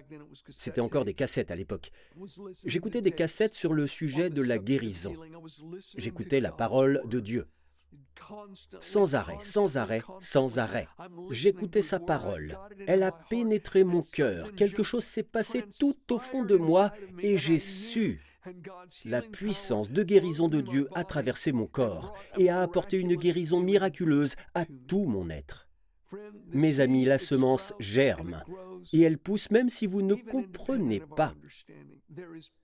C'était 0.48 0.80
encore 0.80 1.04
des 1.04 1.14
cassettes 1.14 1.50
à 1.50 1.56
l'époque. 1.56 1.90
J'écoutais 2.64 3.02
des 3.02 3.12
cassettes 3.12 3.54
sur 3.54 3.72
le 3.72 3.86
sujet 3.86 4.30
de 4.30 4.42
la 4.42 4.58
guérison. 4.58 5.14
J'écoutais 5.96 6.40
la 6.40 6.52
parole 6.52 7.02
de 7.08 7.20
Dieu. 7.20 7.46
Sans 8.80 9.14
arrêt, 9.14 9.38
sans 9.40 9.76
arrêt, 9.76 10.02
sans 10.18 10.58
arrêt. 10.58 10.88
J'écoutais 11.30 11.82
sa 11.82 12.00
parole. 12.00 12.58
Elle 12.86 13.02
a 13.02 13.12
pénétré 13.12 13.84
mon 13.84 14.02
cœur. 14.02 14.52
Quelque 14.54 14.82
chose 14.82 15.04
s'est 15.04 15.22
passé 15.22 15.64
tout 15.78 15.96
au 16.10 16.18
fond 16.18 16.44
de 16.44 16.56
moi 16.56 16.92
et 17.20 17.36
j'ai 17.36 17.58
su. 17.58 18.22
La 19.04 19.22
puissance 19.22 19.90
de 19.90 20.02
guérison 20.02 20.48
de 20.48 20.60
Dieu 20.60 20.88
a 20.94 21.04
traversé 21.04 21.52
mon 21.52 21.66
corps 21.66 22.14
et 22.38 22.48
a 22.48 22.62
apporté 22.62 22.98
une 22.98 23.16
guérison 23.16 23.60
miraculeuse 23.60 24.36
à 24.54 24.64
tout 24.86 25.04
mon 25.04 25.30
être. 25.30 25.68
Mes 26.52 26.80
amis, 26.80 27.04
la 27.04 27.18
semence 27.18 27.74
germe 27.80 28.42
et 28.92 29.02
elle 29.02 29.18
pousse 29.18 29.50
même 29.50 29.68
si 29.68 29.86
vous 29.86 30.02
ne 30.02 30.14
comprenez 30.14 31.00
pas. 31.00 31.34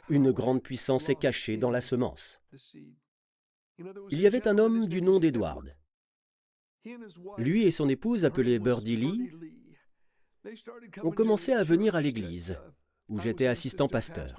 Une 0.08 0.30
grande 0.30 0.62
puissance 0.62 1.08
est 1.08 1.16
cachée 1.16 1.56
dans 1.56 1.70
la 1.70 1.80
semence. 1.80 2.40
Il 4.10 4.20
y 4.20 4.26
avait 4.26 4.48
un 4.48 4.58
homme 4.58 4.86
du 4.86 5.02
nom 5.02 5.18
d'Edward. 5.18 5.74
Lui 7.38 7.64
et 7.64 7.70
son 7.70 7.88
épouse, 7.88 8.24
appelée 8.24 8.58
Birdie 8.58 8.96
Lee, 8.96 9.30
ont 11.02 11.12
commencé 11.12 11.52
à 11.52 11.62
venir 11.62 11.94
à 11.94 12.00
l'église, 12.00 12.58
où 13.08 13.20
j'étais 13.20 13.46
assistant 13.46 13.88
pasteur. 13.88 14.36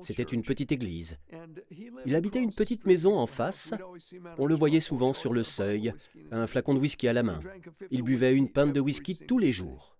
C'était 0.00 0.22
une 0.22 0.42
petite 0.42 0.72
église. 0.72 1.18
Il 2.06 2.14
habitait 2.14 2.42
une 2.42 2.54
petite 2.54 2.86
maison 2.86 3.18
en 3.18 3.26
face. 3.26 3.74
On 4.38 4.46
le 4.46 4.54
voyait 4.54 4.80
souvent 4.80 5.12
sur 5.12 5.34
le 5.34 5.42
seuil, 5.42 5.92
un 6.30 6.46
flacon 6.46 6.74
de 6.74 6.80
whisky 6.80 7.08
à 7.08 7.12
la 7.12 7.22
main. 7.22 7.40
Il 7.90 8.02
buvait 8.02 8.34
une 8.34 8.50
pinte 8.50 8.72
de 8.72 8.80
whisky 8.80 9.16
tous 9.16 9.38
les 9.38 9.52
jours. 9.52 9.98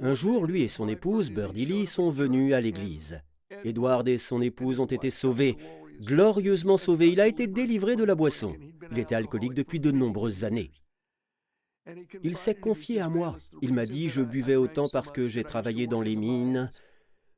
Un 0.00 0.12
jour, 0.12 0.46
lui 0.46 0.62
et 0.62 0.68
son 0.68 0.88
épouse, 0.88 1.30
Birdie 1.30 1.66
Lee, 1.66 1.86
sont 1.86 2.10
venus 2.10 2.52
à 2.52 2.60
l'église. 2.60 3.22
Edward 3.64 4.06
et 4.08 4.18
son 4.18 4.42
épouse 4.42 4.80
ont 4.80 4.86
été 4.86 5.10
sauvés 5.10 5.56
glorieusement 6.00 6.76
sauvé. 6.76 7.10
Il 7.10 7.20
a 7.20 7.26
été 7.26 7.46
délivré 7.46 7.96
de 7.96 8.04
la 8.04 8.14
boisson. 8.14 8.56
Il 8.90 8.98
était 8.98 9.14
alcoolique 9.14 9.54
depuis 9.54 9.80
de 9.80 9.90
nombreuses 9.90 10.44
années. 10.44 10.70
Il 12.22 12.36
s'est 12.36 12.54
confié 12.54 13.00
à 13.00 13.08
moi. 13.08 13.36
Il 13.62 13.72
m'a 13.72 13.86
dit, 13.86 14.08
je 14.10 14.22
buvais 14.22 14.56
autant 14.56 14.88
parce 14.88 15.10
que 15.10 15.28
j'ai 15.28 15.44
travaillé 15.44 15.86
dans 15.86 16.02
les 16.02 16.16
mines. 16.16 16.70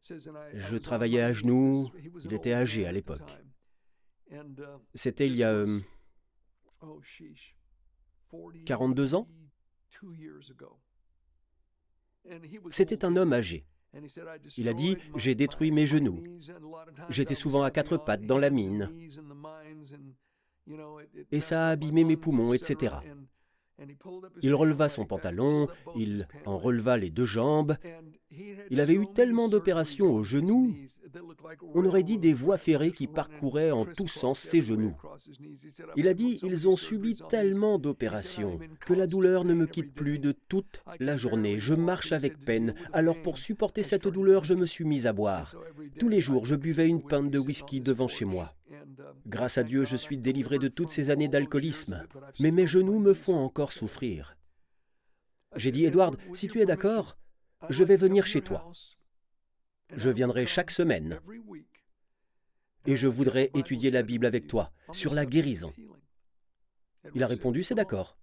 Je 0.01 0.77
travaillais 0.77 1.21
à 1.21 1.33
genoux. 1.33 1.91
Il 2.25 2.33
était 2.33 2.53
âgé 2.53 2.87
à 2.87 2.93
l'époque. 2.93 3.39
C'était 4.95 5.27
il 5.27 5.37
y 5.37 5.45
a 5.45 5.65
42 8.65 9.15
ans. 9.15 9.29
C'était 12.71 13.05
un 13.05 13.17
homme 13.17 13.33
âgé. 13.33 13.67
Il 14.57 14.69
a 14.69 14.75
dit, 14.75 14.97
j'ai 15.17 15.35
détruit 15.35 15.71
mes 15.71 15.87
genoux. 15.87 16.23
J'étais 17.09 17.35
souvent 17.35 17.63
à 17.63 17.71
quatre 17.71 17.97
pattes 17.97 18.27
dans 18.27 18.39
la 18.39 18.51
mine. 18.51 18.91
Et 21.33 21.41
ça 21.41 21.67
a 21.67 21.71
abîmé 21.71 22.05
mes 22.05 22.17
poumons, 22.17 22.53
etc. 22.53 22.97
Il 24.43 24.55
releva 24.55 24.89
son 24.89 25.05
pantalon, 25.05 25.69
il 25.97 26.27
en 26.47 26.59
releva 26.59 26.97
les 26.97 27.11
deux 27.11 27.25
jambes. 27.25 27.77
Il 28.71 28.81
avait 28.81 28.95
eu 28.95 29.07
tellement 29.15 29.49
d'opérations 29.49 30.13
aux 30.13 30.23
genoux, 30.23 30.75
on 31.75 31.85
aurait 31.85 32.03
dit 32.03 32.19
des 32.19 32.35
voies 32.35 32.59
ferrées 32.59 32.93
qui 32.93 33.07
parcouraient 33.07 33.71
en 33.71 33.87
tous 33.87 34.09
sens 34.09 34.39
ses 34.39 34.61
genoux. 34.61 34.95
Il 35.97 36.09
a 36.09 36.15
dit, 36.15 36.39
ils 36.43 36.69
ont 36.69 36.77
subi 36.77 37.19
tellement 37.29 37.79
d'opérations 37.79 38.59
que 38.85 38.93
la 38.93 39.07
douleur 39.07 39.45
ne 39.45 39.55
me 39.55 39.67
quitte 39.67 39.95
plus 39.95 40.19
de 40.19 40.33
toute 40.49 40.83
la 41.01 41.17
journée. 41.17 41.59
Je 41.59 41.75
marche 41.75 42.13
avec 42.13 42.45
peine. 42.45 42.75
Alors 42.93 43.21
pour 43.23 43.39
supporter 43.39 43.83
cette 43.83 44.09
douleur, 44.09 44.45
je 44.45 44.55
me 44.55 44.67
suis 44.67 44.85
mis 44.85 45.07
à 45.07 45.13
boire. 45.13 45.55
Tous 45.99 46.09
les 46.09 46.21
jours, 46.21 46.45
je 46.45 46.55
buvais 46.55 46.89
une 46.89 47.03
pinte 47.03 47.31
de 47.31 47.39
whisky 47.39 47.81
devant 47.81 48.09
chez 48.09 48.25
moi. 48.25 48.55
Grâce 49.27 49.59
à 49.59 49.65
Dieu, 49.65 49.85
je 49.85 49.97
suis 49.97 50.19
délivré 50.19 50.59
de 50.59 50.69
toutes 50.69 50.91
ces 50.91 51.11
années 51.11 51.29
d'alcoolisme, 51.29 52.07
mais 52.41 52.51
mes 52.51 52.67
genoux 52.67 52.99
me 52.99 53.15
font 53.15 53.37
encore 53.37 53.73
souffrir. 53.73 54.37
J'ai 55.57 55.73
dit, 55.73 55.85
Edward, 55.85 56.17
si 56.35 56.49
tu 56.49 56.61
es 56.61 56.67
d'accord, 56.67 57.17
je 57.71 57.85
vais 57.85 57.97
venir 57.97 58.27
chez 58.27 58.43
toi. 58.43 58.71
Je 59.95 60.11
viendrai 60.11 60.47
chaque 60.47 60.71
semaine. 60.71 61.21
Et 62.87 62.97
je 62.97 63.09
voudrais 63.09 63.51
étudier 63.55 63.91
la 63.91 64.03
Bible 64.03 64.27
avec 64.27 64.47
toi 64.47 64.73
sur 64.93 65.15
la 65.15 65.27
guérison. 65.27 65.73
Il 67.15 67.23
a 67.23 67.27
répondu, 67.27 67.63
c'est 67.63 67.75
d'accord. 67.75 68.19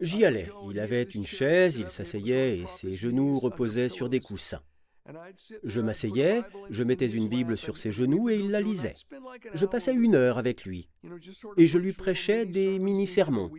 J'y 0.00 0.24
allais. 0.24 0.50
Il 0.70 0.78
avait 0.78 1.02
une 1.02 1.24
chaise, 1.24 1.76
il 1.76 1.88
s'asseyait 1.88 2.58
et 2.58 2.66
ses 2.66 2.94
genoux 2.94 3.38
reposaient 3.38 3.88
sur 3.88 4.08
des 4.08 4.20
coussins. 4.20 4.62
Je 5.64 5.80
m'asseyais, 5.80 6.42
je 6.70 6.84
mettais 6.84 7.10
une 7.10 7.28
Bible 7.28 7.56
sur 7.56 7.76
ses 7.76 7.92
genoux 7.92 8.30
et 8.30 8.36
il 8.36 8.50
la 8.50 8.60
lisait. 8.60 8.94
Je 9.54 9.66
passais 9.66 9.94
une 9.94 10.14
heure 10.14 10.38
avec 10.38 10.64
lui 10.64 10.88
et 11.56 11.66
je 11.66 11.78
lui 11.78 11.92
prêchais 11.92 12.46
des 12.46 12.78
mini-sermons. 12.78 13.50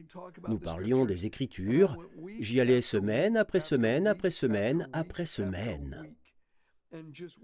Nous 0.47 0.59
parlions 0.59 1.05
des 1.05 1.25
Écritures, 1.25 1.97
j'y 2.39 2.61
allais 2.61 2.81
semaine 2.81 3.37
après 3.37 3.59
semaine 3.59 4.07
après 4.07 4.29
semaine 4.29 4.87
après 4.93 5.25
semaine. 5.25 6.15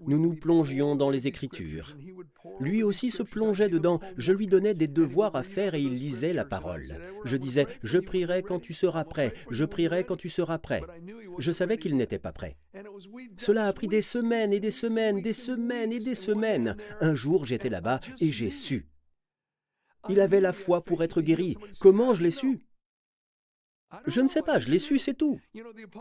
Nous 0.06 0.18
nous 0.18 0.34
plongions 0.34 0.96
dans 0.96 1.10
les 1.10 1.26
Écritures. 1.26 1.96
Lui 2.60 2.82
aussi 2.82 3.10
se 3.10 3.22
plongeait 3.22 3.68
dedans. 3.68 4.00
Je 4.16 4.32
lui 4.32 4.46
donnais 4.46 4.74
des 4.74 4.88
devoirs 4.88 5.34
à 5.34 5.42
faire 5.42 5.74
et 5.74 5.80
il 5.80 5.94
lisait 5.94 6.32
la 6.32 6.44
parole. 6.44 6.84
Je 7.24 7.36
disais, 7.36 7.66
je 7.82 7.98
prierai 7.98 8.42
quand 8.42 8.60
tu 8.60 8.74
seras 8.74 9.04
prêt, 9.04 9.32
je 9.50 9.64
prierai 9.64 10.04
quand 10.04 10.16
tu 10.16 10.28
seras 10.28 10.58
prêt. 10.58 10.82
Je 11.38 11.52
savais 11.52 11.78
qu'il 11.78 11.96
n'était 11.96 12.18
pas 12.18 12.32
prêt. 12.32 12.56
Cela 13.36 13.66
a 13.66 13.72
pris 13.72 13.88
des 13.88 14.02
semaines 14.02 14.52
et 14.52 14.60
des 14.60 14.70
semaines, 14.70 15.20
des 15.20 15.32
semaines 15.32 15.92
et 15.92 15.98
des 15.98 16.14
semaines. 16.14 16.76
Un 17.00 17.14
jour, 17.14 17.46
j'étais 17.46 17.70
là-bas 17.70 18.00
et 18.20 18.32
j'ai 18.32 18.50
su. 18.50 18.86
Il 20.08 20.20
avait 20.20 20.40
la 20.40 20.52
foi 20.52 20.82
pour 20.82 21.02
être 21.02 21.20
guéri. 21.20 21.56
Comment 21.80 22.14
je 22.14 22.22
l'ai 22.22 22.30
su? 22.30 22.60
Je 24.06 24.20
ne 24.20 24.28
sais 24.28 24.42
pas, 24.42 24.60
je 24.60 24.68
l'ai 24.68 24.78
su, 24.78 24.98
c'est 24.98 25.14
tout. 25.14 25.40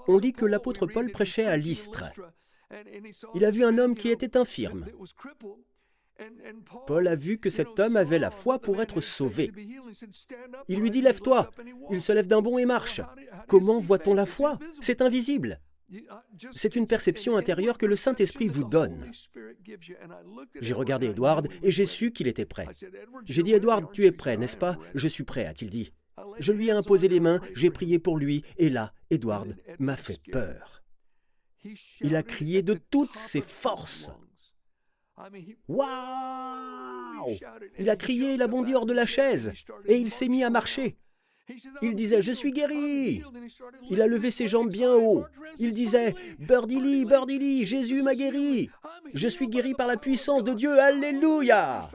On 0.07 0.19
dit 0.19 0.33
que 0.33 0.45
l'apôtre 0.45 0.85
Paul 0.85 1.11
prêchait 1.11 1.45
à 1.45 1.57
Lystre. 1.57 2.03
Il 3.35 3.45
a 3.45 3.51
vu 3.51 3.63
un 3.63 3.77
homme 3.77 3.95
qui 3.95 4.09
était 4.09 4.37
infirme. 4.37 4.85
Paul 6.85 7.07
a 7.07 7.15
vu 7.15 7.37
que 7.37 7.49
cet 7.49 7.79
homme 7.79 7.95
avait 7.95 8.19
la 8.19 8.29
foi 8.29 8.59
pour 8.59 8.81
être 8.81 9.01
sauvé. 9.01 9.51
Il 10.67 10.79
lui 10.79 10.91
dit, 10.91 11.01
Lève-toi. 11.01 11.49
Il 11.89 12.01
se 12.01 12.11
lève 12.11 12.27
d'un 12.27 12.41
bond 12.41 12.57
et 12.57 12.65
marche. 12.65 13.01
Comment 13.47 13.79
voit-on 13.79 14.13
la 14.13 14.25
foi? 14.25 14.59
C'est 14.81 15.01
invisible. 15.01 15.59
C'est 16.51 16.75
une 16.75 16.85
perception 16.85 17.35
intérieure 17.37 17.77
que 17.77 17.85
le 17.85 17.95
Saint-Esprit 17.95 18.47
vous 18.47 18.63
donne. 18.63 19.11
J'ai 20.59 20.73
regardé 20.73 21.07
Edward 21.07 21.47
et 21.63 21.71
j'ai 21.71 21.85
su 21.85 22.11
qu'il 22.11 22.27
était 22.27 22.45
prêt. 22.45 22.67
J'ai 23.25 23.43
dit, 23.43 23.53
Edward, 23.53 23.91
tu 23.91 24.05
es 24.05 24.11
prêt, 24.11 24.37
n'est-ce 24.37 24.57
pas? 24.57 24.77
Je 24.93 25.07
suis 25.07 25.23
prêt, 25.23 25.45
a-t-il 25.45 25.69
dit. 25.71 25.93
Je 26.39 26.51
lui 26.51 26.67
ai 26.67 26.71
imposé 26.71 27.07
les 27.07 27.21
mains, 27.21 27.39
j'ai 27.55 27.71
prié 27.71 27.97
pour 27.97 28.17
lui, 28.17 28.43
et 28.57 28.69
là, 28.69 28.93
Edward 29.09 29.55
m'a 29.79 29.95
fait 29.95 30.19
peur. 30.31 30.78
Il 32.01 32.15
a 32.15 32.23
crié 32.23 32.61
de 32.61 32.73
toutes 32.73 33.13
ses 33.13 33.41
forces. 33.41 34.11
Waouh 35.67 37.37
Il 37.77 37.89
a 37.89 37.95
crié, 37.95 38.33
il 38.33 38.41
a 38.41 38.47
bondi 38.47 38.73
hors 38.73 38.85
de 38.85 38.93
la 38.93 39.05
chaise 39.05 39.51
et 39.85 39.97
il 39.97 40.09
s'est 40.09 40.29
mis 40.29 40.43
à 40.43 40.49
marcher. 40.49 40.97
Il 41.81 41.95
disait, 41.95 42.21
je 42.21 42.31
suis 42.31 42.51
guéri. 42.51 43.23
Il 43.89 44.01
a 44.01 44.07
levé 44.07 44.31
ses 44.31 44.47
jambes 44.47 44.69
bien 44.69 44.93
haut. 44.93 45.25
Il 45.57 45.73
disait, 45.73 46.13
Birdie 46.37 46.79
Lee, 46.79 47.65
Jésus 47.65 48.03
m'a 48.03 48.13
guéri. 48.13 48.69
Je 49.13 49.27
suis 49.27 49.47
guéri 49.47 49.73
par 49.73 49.87
la 49.87 49.97
puissance 49.97 50.43
de 50.43 50.53
Dieu. 50.53 50.79
Alléluia. 50.79 51.89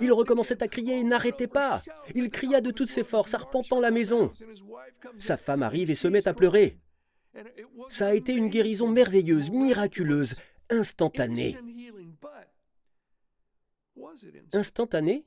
Il 0.00 0.12
recommençait 0.12 0.62
à 0.62 0.68
crier 0.68 0.98
et 0.98 1.04
n'arrêtait 1.04 1.48
pas. 1.48 1.82
Il 2.14 2.30
cria 2.30 2.60
de 2.60 2.70
toutes 2.70 2.88
ses 2.88 3.04
forces, 3.04 3.34
arpentant 3.34 3.80
la 3.80 3.90
maison. 3.90 4.30
Sa 5.18 5.36
femme 5.36 5.62
arrive 5.62 5.90
et 5.90 5.96
se 5.96 6.08
met 6.08 6.28
à 6.28 6.34
pleurer. 6.34 6.78
Ça 7.88 8.08
a 8.08 8.14
été 8.14 8.34
une 8.34 8.48
guérison 8.48 8.88
merveilleuse, 8.88 9.50
miraculeuse, 9.50 10.34
instantanée. 10.68 11.56
Instantanée 14.52 15.24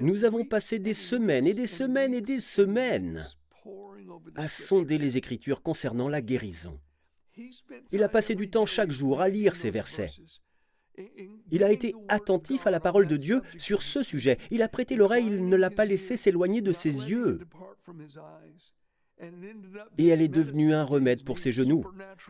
Nous 0.00 0.24
avons 0.24 0.44
passé 0.44 0.78
des 0.78 0.94
semaines 0.94 1.46
et 1.46 1.54
des 1.54 1.66
semaines 1.66 2.14
et 2.14 2.20
des 2.20 2.40
semaines 2.40 3.26
à 4.36 4.48
sonder 4.48 4.98
les 4.98 5.16
Écritures 5.16 5.62
concernant 5.62 6.08
la 6.08 6.22
guérison. 6.22 6.80
Il 7.92 8.02
a 8.02 8.08
passé 8.08 8.34
du 8.34 8.48
temps 8.48 8.66
chaque 8.66 8.92
jour 8.92 9.20
à 9.20 9.28
lire 9.28 9.56
ces 9.56 9.70
versets. 9.70 10.10
Il 11.50 11.64
a 11.64 11.72
été 11.72 11.94
attentif 12.08 12.66
à 12.66 12.70
la 12.70 12.78
parole 12.80 13.08
de 13.08 13.16
Dieu 13.16 13.42
sur 13.58 13.82
ce 13.82 14.02
sujet. 14.02 14.38
Il 14.50 14.62
a 14.62 14.68
prêté 14.68 14.94
l'oreille, 14.94 15.26
il 15.26 15.48
ne 15.48 15.56
l'a 15.56 15.70
pas 15.70 15.84
laissé 15.84 16.16
s'éloigner 16.16 16.60
de 16.60 16.72
ses 16.72 17.10
yeux. 17.10 17.40
Et 19.98 20.08
elle 20.08 20.22
est 20.22 20.28
devenue 20.28 20.72
un 20.72 20.84
remède 20.84 21.24
pour 21.24 21.38
ses 21.38 21.52
genoux, 21.52 21.84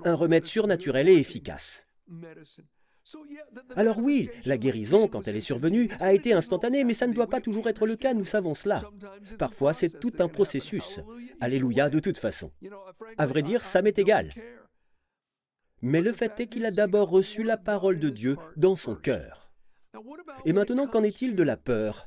un 0.05 0.15
remède 0.15 0.45
surnaturel 0.45 1.09
et 1.09 1.19
efficace. 1.19 1.87
Alors 3.77 3.99
oui, 3.99 4.31
la 4.45 4.57
guérison, 4.57 5.09
quand 5.09 5.29
elle 5.29 5.37
est 5.37 5.41
survenue, 5.41 5.91
a 6.01 6.13
été 6.13 6.33
instantanée, 6.33 6.85
mais 6.85 6.95
ça 6.95 7.07
ne 7.07 7.13
doit 7.13 7.27
pas 7.27 7.41
toujours 7.41 7.69
être 7.69 7.87
le 7.87 7.97
cas, 7.97 8.15
nous 8.15 8.25
savons 8.25 8.55
cela. 8.55 8.83
Parfois, 9.39 9.73
c'est 9.73 10.01
tout 10.01 10.13
un 10.19 10.29
processus. 10.29 11.01
Alléluia, 11.41 11.91
de 11.91 11.99
toute 11.99 12.19
façon. 12.19 12.51
À 13.19 13.27
vrai 13.27 13.43
dire, 13.43 13.65
ça 13.65 13.83
m'est 13.83 13.99
égal. 13.99 14.33
Mais 15.83 16.01
le 16.01 16.13
fait 16.13 16.41
est 16.41 16.47
qu'il 16.47 16.65
a 16.65 16.71
d'abord 16.71 17.11
reçu 17.11 17.43
la 17.43 17.59
parole 17.59 17.99
de 17.99 18.09
Dieu 18.09 18.37
dans 18.57 18.77
son 18.77 18.95
cœur. 18.95 19.53
Et 20.47 20.53
maintenant, 20.53 20.87
qu'en 20.87 21.03
est-il 21.03 21.37
de 21.37 21.43
la 21.43 21.59
peur? 21.59 22.07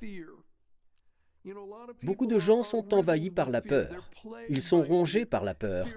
Beaucoup 2.04 2.25
de 2.25 2.39
gens 2.39 2.63
sont 2.63 2.94
envahis 2.94 3.30
par 3.30 3.50
la 3.50 3.62
peur. 3.62 4.10
Ils 4.50 4.62
sont 4.62 4.84
rongés 4.84 5.25
par 5.25 5.44
la 5.44 5.54
peur. 5.54 5.88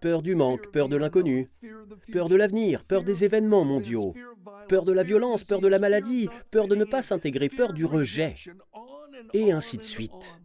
Peur 0.00 0.22
du 0.22 0.34
manque, 0.34 0.70
peur 0.70 0.88
de 0.88 0.96
l'inconnu, 0.96 1.50
peur 2.12 2.28
de 2.28 2.36
l'avenir, 2.36 2.84
peur 2.84 3.04
des 3.04 3.24
événements 3.24 3.64
mondiaux, 3.64 4.14
peur 4.68 4.84
de 4.84 4.92
la 4.92 5.02
violence, 5.02 5.44
peur 5.44 5.60
de 5.60 5.68
la 5.68 5.78
maladie, 5.78 6.28
peur 6.50 6.68
de 6.68 6.74
ne 6.74 6.84
pas 6.84 7.02
s'intégrer, 7.02 7.48
peur 7.48 7.72
du 7.72 7.84
rejet, 7.84 8.34
et 9.32 9.52
ainsi 9.52 9.76
de 9.76 9.82
suite. 9.82 10.40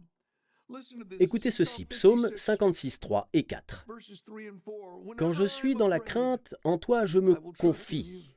Écoutez 1.20 1.50
ceci, 1.50 1.84
psaume 1.84 2.30
56, 2.34 2.98
3 2.98 3.28
et 3.32 3.44
4. 3.44 3.86
Quand 5.16 5.32
je 5.32 5.44
suis 5.44 5.74
dans 5.74 5.88
la 5.88 6.00
crainte, 6.00 6.54
en 6.64 6.76
toi 6.76 7.06
je 7.06 7.20
me 7.20 7.34
confie. 7.58 8.35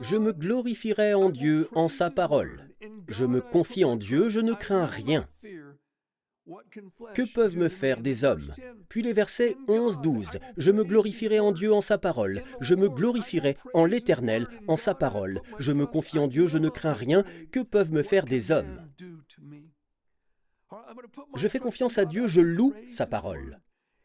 Je 0.00 0.16
me 0.16 0.32
glorifierai 0.32 1.14
en 1.14 1.30
Dieu, 1.30 1.68
en 1.72 1.88
sa 1.88 2.10
parole. 2.10 2.68
Je 3.08 3.24
me 3.24 3.40
confie 3.40 3.84
en 3.84 3.96
Dieu, 3.96 4.28
je 4.28 4.40
ne 4.40 4.52
crains 4.52 4.86
rien. 4.86 5.26
Que 7.14 7.22
peuvent 7.32 7.56
me 7.56 7.70
faire 7.70 8.00
des 8.00 8.24
hommes? 8.24 8.52
Puis 8.88 9.02
les 9.02 9.14
versets 9.14 9.56
11-12. 9.66 10.38
Je 10.58 10.70
me 10.70 10.84
glorifierai 10.84 11.40
en 11.40 11.52
Dieu 11.52 11.72
en 11.72 11.80
sa 11.80 11.96
parole. 11.96 12.42
Je 12.60 12.74
me 12.74 12.88
glorifierai 12.88 13.56
en 13.72 13.86
l'Éternel 13.86 14.46
en 14.68 14.76
sa 14.76 14.94
parole. 14.94 15.40
Je 15.58 15.72
me 15.72 15.86
confie 15.86 16.18
en 16.18 16.26
Dieu, 16.26 16.46
je 16.46 16.58
ne 16.58 16.68
crains 16.68 16.92
rien. 16.92 17.24
Que 17.50 17.60
peuvent 17.60 17.92
me 17.92 18.02
faire 18.02 18.26
des 18.26 18.50
hommes? 18.50 18.76
Je 21.34 21.48
fais 21.48 21.60
confiance 21.60 21.98
à 21.98 22.04
Dieu, 22.04 22.28
je 22.28 22.40
loue 22.40 22.74
sa 22.86 23.06
parole. 23.06 23.60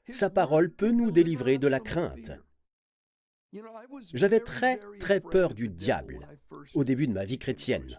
Sa 0.09 0.29
parole 0.29 0.71
peut 0.71 0.91
nous 0.91 1.11
délivrer 1.11 1.57
de 1.57 1.67
la 1.67 1.79
crainte. 1.79 2.31
J'avais 4.13 4.39
très 4.39 4.79
très 4.99 5.19
peur 5.19 5.53
du 5.53 5.69
diable 5.69 6.27
au 6.75 6.83
début 6.83 7.07
de 7.07 7.13
ma 7.13 7.25
vie 7.25 7.39
chrétienne. 7.39 7.97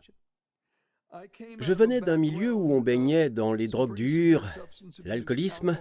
Je 1.59 1.73
venais 1.73 2.00
d'un 2.00 2.16
milieu 2.16 2.54
où 2.54 2.73
on 2.73 2.80
baignait 2.80 3.30
dans 3.30 3.52
les 3.52 3.66
drogues 3.66 3.97
dures, 3.97 4.47
l'alcoolisme 5.04 5.78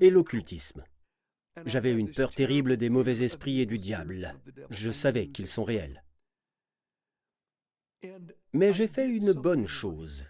et 0.00 0.10
l'occultisme. 0.10 0.82
J'avais 1.64 1.92
une 1.92 2.10
peur 2.10 2.34
terrible 2.34 2.76
des 2.76 2.90
mauvais 2.90 3.22
esprits 3.22 3.60
et 3.60 3.66
du 3.66 3.78
diable. 3.78 4.34
Je 4.70 4.90
savais 4.90 5.28
qu'ils 5.28 5.46
sont 5.46 5.64
réels. 5.64 6.02
Mais 8.52 8.72
j'ai 8.72 8.86
fait 8.86 9.08
une 9.08 9.32
bonne 9.32 9.66
chose. 9.66 10.24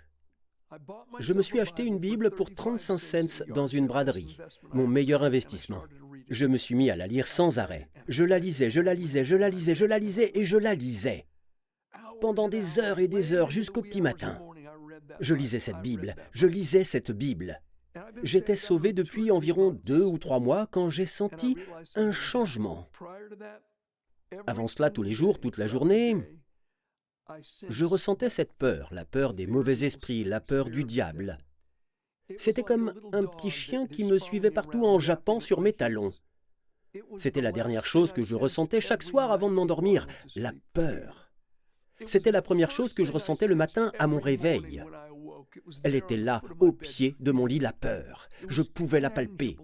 Je 1.20 1.32
me 1.32 1.42
suis 1.42 1.60
acheté 1.60 1.84
une 1.84 1.98
Bible 1.98 2.30
pour 2.30 2.52
35 2.52 2.98
cents 2.98 3.44
dans 3.48 3.66
une 3.66 3.86
braderie, 3.86 4.36
mon 4.72 4.86
meilleur 4.86 5.22
investissement. 5.22 5.84
Je 6.28 6.46
me 6.46 6.58
suis 6.58 6.74
mis 6.74 6.90
à 6.90 6.96
la 6.96 7.06
lire 7.06 7.26
sans 7.26 7.58
arrêt. 7.58 7.88
Je 8.08 8.24
la 8.24 8.38
lisais, 8.38 8.70
je 8.70 8.80
la 8.80 8.94
lisais, 8.94 9.24
je 9.24 9.36
la 9.36 9.48
lisais, 9.48 9.74
je 9.74 9.84
la 9.84 9.98
lisais 9.98 10.32
et 10.34 10.44
je 10.44 10.56
la 10.56 10.74
lisais 10.74 11.26
pendant 12.20 12.48
des 12.48 12.78
heures 12.78 12.98
et 12.98 13.08
des 13.08 13.32
heures 13.32 13.50
jusqu'au 13.50 13.82
petit 13.82 14.00
matin. 14.00 14.40
Je 15.20 15.34
lisais 15.34 15.58
cette 15.58 15.82
Bible, 15.82 16.14
je 16.32 16.46
lisais 16.46 16.84
cette 16.84 17.12
Bible. 17.12 17.60
J'étais 18.22 18.56
sauvé 18.56 18.92
depuis 18.92 19.30
environ 19.30 19.70
deux 19.70 20.04
ou 20.04 20.18
trois 20.18 20.40
mois 20.40 20.66
quand 20.66 20.90
j'ai 20.90 21.06
senti 21.06 21.56
un 21.94 22.12
changement. 22.12 22.88
Avant 24.46 24.66
cela, 24.66 24.90
tous 24.90 25.02
les 25.02 25.14
jours, 25.14 25.40
toute 25.40 25.56
la 25.56 25.66
journée, 25.66 26.16
je 27.68 27.84
ressentais 27.84 28.28
cette 28.28 28.52
peur, 28.52 28.88
la 28.92 29.04
peur 29.04 29.34
des 29.34 29.46
mauvais 29.46 29.84
esprits, 29.84 30.24
la 30.24 30.40
peur 30.40 30.68
du 30.68 30.84
diable. 30.84 31.38
C'était 32.36 32.62
comme 32.62 32.92
un 33.12 33.24
petit 33.24 33.50
chien 33.50 33.86
qui 33.86 34.04
me 34.04 34.18
suivait 34.18 34.50
partout 34.50 34.84
en 34.84 34.98
jappant 34.98 35.40
sur 35.40 35.60
mes 35.60 35.72
talons. 35.72 36.12
C'était 37.16 37.40
la 37.40 37.52
dernière 37.52 37.86
chose 37.86 38.12
que 38.12 38.22
je 38.22 38.34
ressentais 38.34 38.80
chaque 38.80 39.02
soir 39.02 39.30
avant 39.30 39.48
de 39.48 39.54
m'endormir, 39.54 40.06
la 40.34 40.52
peur. 40.72 41.30
C'était 42.04 42.32
la 42.32 42.42
première 42.42 42.70
chose 42.70 42.92
que 42.92 43.04
je 43.04 43.12
ressentais 43.12 43.46
le 43.46 43.54
matin 43.54 43.92
à 43.98 44.06
mon 44.06 44.20
réveil. 44.20 44.82
Elle 45.82 45.94
était 45.94 46.16
là, 46.16 46.42
au 46.60 46.72
pied 46.72 47.16
de 47.20 47.32
mon 47.32 47.46
lit, 47.46 47.58
la 47.58 47.72
peur. 47.72 48.28
Je 48.48 48.62
pouvais 48.62 49.00
la 49.00 49.10
palper. 49.10 49.56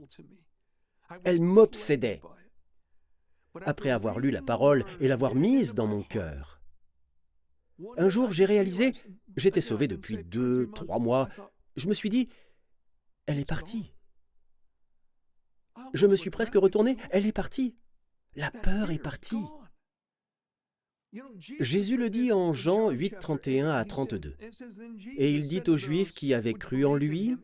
Elle 1.24 1.40
m'obsédait. 1.40 2.22
Après 3.66 3.90
avoir 3.90 4.18
lu 4.18 4.30
la 4.30 4.40
parole 4.40 4.84
et 5.00 5.08
l'avoir 5.08 5.34
mise 5.34 5.74
dans 5.74 5.86
mon 5.86 6.02
cœur, 6.02 6.62
un 7.98 8.08
jour 8.08 8.32
j'ai 8.32 8.46
réalisé, 8.46 8.92
j'étais 9.36 9.60
sauvé 9.60 9.88
depuis 9.88 10.24
deux, 10.24 10.70
trois 10.74 10.98
mois, 10.98 11.28
je 11.76 11.86
me 11.86 11.94
suis 11.94 12.08
dit, 12.08 12.28
elle 13.26 13.38
est 13.38 13.48
partie. 13.48 13.92
Je 15.94 16.06
me 16.06 16.16
suis 16.16 16.30
presque 16.30 16.54
retourné, 16.54 16.96
elle 17.10 17.26
est 17.26 17.32
partie. 17.32 17.74
La 18.34 18.50
peur 18.50 18.90
est 18.90 19.02
partie. 19.02 19.42
Jésus 21.60 21.98
le 21.98 22.08
dit 22.08 22.32
en 22.32 22.54
Jean 22.54 22.88
8, 22.88 23.18
31 23.20 23.68
à 23.68 23.84
32. 23.84 24.34
Et 25.18 25.30
il 25.30 25.46
dit 25.46 25.62
aux 25.68 25.76
Juifs 25.76 26.12
qui 26.14 26.32
avaient 26.32 26.54
cru 26.54 26.86
en 26.86 26.94
lui, 26.94 27.36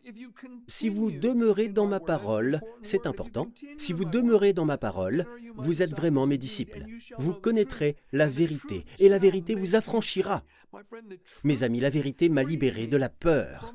Si 0.67 0.89
vous 0.89 1.11
demeurez 1.11 1.69
dans 1.69 1.87
ma 1.87 2.01
parole, 2.01 2.63
c'est 2.83 3.07
important, 3.07 3.53
si 3.77 3.93
vous 3.93 4.07
demeurez 4.07 4.55
dans 4.55 4.65
ma 4.65 4.79
parole, 4.79 5.27
vous 5.57 5.83
êtes 5.83 5.91
vraiment 5.91 6.27
mes 6.27 6.39
disciples. 6.39 6.87
Vous 7.19 7.35
connaîtrez 7.35 7.97
la 8.13 8.27
vérité, 8.27 8.87
et 8.99 9.11
la 9.11 9.19
vérité 9.19 9.55
vous 9.55 9.77
affranchira. 9.77 10.45
Mes 11.45 11.63
amis, 11.63 11.81
la 11.81 11.91
vérité 11.91 12.31
m'a 12.31 12.45
libéré 12.45 12.87
de 12.87 12.97
la 12.97 13.11
peur. 13.11 13.75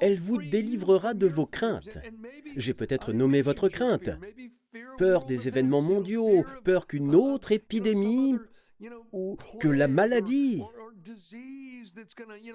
Elle 0.00 0.18
vous 0.18 0.38
délivrera 0.38 1.14
de 1.14 1.26
vos 1.26 1.46
craintes. 1.46 1.98
J'ai 2.56 2.74
peut-être 2.74 3.12
nommé 3.12 3.42
votre 3.42 3.68
crainte. 3.68 4.10
Peur 4.98 5.24
des 5.24 5.48
événements 5.48 5.82
mondiaux, 5.82 6.44
peur 6.64 6.86
qu'une 6.86 7.14
autre 7.14 7.52
épidémie 7.52 8.38
ou 9.12 9.36
que 9.60 9.68
la 9.68 9.88
maladie 9.88 10.62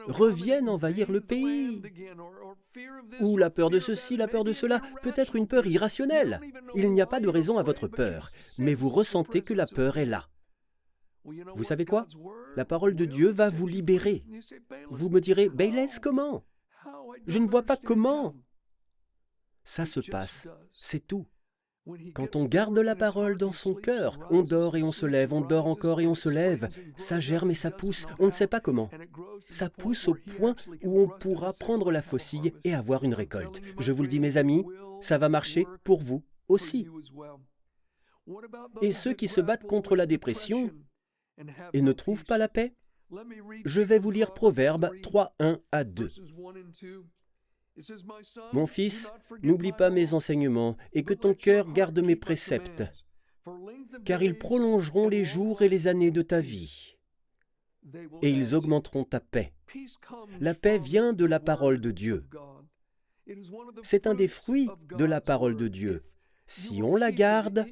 revienne 0.07 0.69
envahir 0.69 1.11
le 1.11 1.21
pays, 1.21 1.81
ou 3.21 3.37
la 3.37 3.49
peur 3.49 3.69
de 3.69 3.79
ceci, 3.79 4.17
la 4.17 4.27
peur 4.27 4.43
de 4.43 4.53
cela, 4.53 4.81
peut-être 5.03 5.35
une 5.35 5.47
peur 5.47 5.65
irrationnelle. 5.67 6.41
Il 6.75 6.91
n'y 6.91 7.01
a 7.01 7.05
pas 7.05 7.19
de 7.19 7.27
raison 7.27 7.57
à 7.57 7.63
votre 7.63 7.87
peur, 7.87 8.31
mais 8.57 8.73
vous 8.73 8.89
ressentez 8.89 9.41
que 9.41 9.53
la 9.53 9.67
peur 9.67 9.97
est 9.97 10.05
là. 10.05 10.29
Vous 11.55 11.63
savez 11.63 11.85
quoi? 11.85 12.07
La 12.55 12.65
parole 12.65 12.95
de 12.95 13.05
Dieu 13.05 13.29
va 13.29 13.49
vous 13.49 13.67
libérer. 13.67 14.23
Vous 14.89 15.09
me 15.09 15.19
direz, 15.19 15.49
Bayless, 15.49 15.99
comment? 15.99 16.43
Je 17.27 17.39
ne 17.39 17.47
vois 17.47 17.63
pas 17.63 17.77
comment. 17.77 18.35
Ça 19.63 19.85
se 19.85 19.99
passe, 19.99 20.47
c'est 20.71 21.05
tout. 21.05 21.27
Quand 22.13 22.35
on 22.35 22.45
garde 22.45 22.77
la 22.77 22.95
parole 22.95 23.37
dans 23.37 23.51
son 23.51 23.73
cœur, 23.73 24.19
on 24.29 24.41
dort 24.41 24.77
et 24.77 24.83
on 24.83 24.91
se 24.91 25.05
lève, 25.05 25.33
on 25.33 25.41
dort 25.41 25.67
encore 25.67 26.01
et 26.01 26.07
on 26.07 26.15
se 26.15 26.29
lève. 26.29 26.69
Ça 26.95 27.19
germe 27.19 27.51
et 27.51 27.55
ça 27.55 27.71
pousse, 27.71 28.05
on 28.19 28.27
ne 28.27 28.31
sait 28.31 28.47
pas 28.47 28.59
comment. 28.59 28.89
Ça 29.49 29.69
pousse 29.69 30.07
au 30.07 30.15
point 30.15 30.55
où 30.83 30.99
on 30.99 31.07
pourra 31.07 31.53
prendre 31.53 31.91
la 31.91 32.01
faucille 32.01 32.53
et 32.63 32.73
avoir 32.73 33.03
une 33.03 33.13
récolte. 33.13 33.61
Je 33.79 33.91
vous 33.91 34.03
le 34.03 34.09
dis 34.09 34.19
mes 34.19 34.37
amis, 34.37 34.65
ça 35.01 35.17
va 35.17 35.29
marcher 35.29 35.65
pour 35.83 36.01
vous 36.01 36.23
aussi. 36.47 36.87
Et 38.81 38.91
ceux 38.91 39.13
qui 39.13 39.27
se 39.27 39.41
battent 39.41 39.63
contre 39.63 39.95
la 39.95 40.05
dépression 40.05 40.71
et 41.73 41.81
ne 41.81 41.91
trouvent 41.91 42.25
pas 42.25 42.37
la 42.37 42.49
paix, 42.49 42.75
je 43.65 43.81
vais 43.81 43.99
vous 43.99 44.11
lire 44.11 44.33
Proverbe 44.33 44.91
3, 45.01 45.35
1 45.39 45.59
à 45.71 45.83
2. 45.83 46.09
Mon 48.53 48.67
fils, 48.67 49.11
n'oublie 49.41 49.71
pas 49.71 49.89
mes 49.89 50.13
enseignements 50.13 50.75
et 50.93 51.03
que 51.03 51.13
ton 51.13 51.33
cœur 51.33 51.71
garde 51.71 51.99
mes 51.99 52.15
préceptes, 52.15 52.83
car 54.05 54.21
ils 54.21 54.37
prolongeront 54.37 55.07
les 55.07 55.23
jours 55.23 55.61
et 55.61 55.69
les 55.69 55.87
années 55.87 56.11
de 56.11 56.21
ta 56.21 56.41
vie, 56.41 56.97
et 58.21 58.29
ils 58.29 58.55
augmenteront 58.55 59.05
ta 59.05 59.19
paix. 59.19 59.53
La 60.39 60.53
paix 60.53 60.77
vient 60.77 61.13
de 61.13 61.25
la 61.25 61.39
parole 61.39 61.79
de 61.79 61.91
Dieu. 61.91 62.25
C'est 63.83 64.07
un 64.07 64.15
des 64.15 64.27
fruits 64.27 64.69
de 64.97 65.05
la 65.05 65.21
parole 65.21 65.55
de 65.55 65.67
Dieu. 65.67 66.03
Si 66.47 66.81
on 66.81 66.95
la 66.95 67.11
garde, 67.11 67.67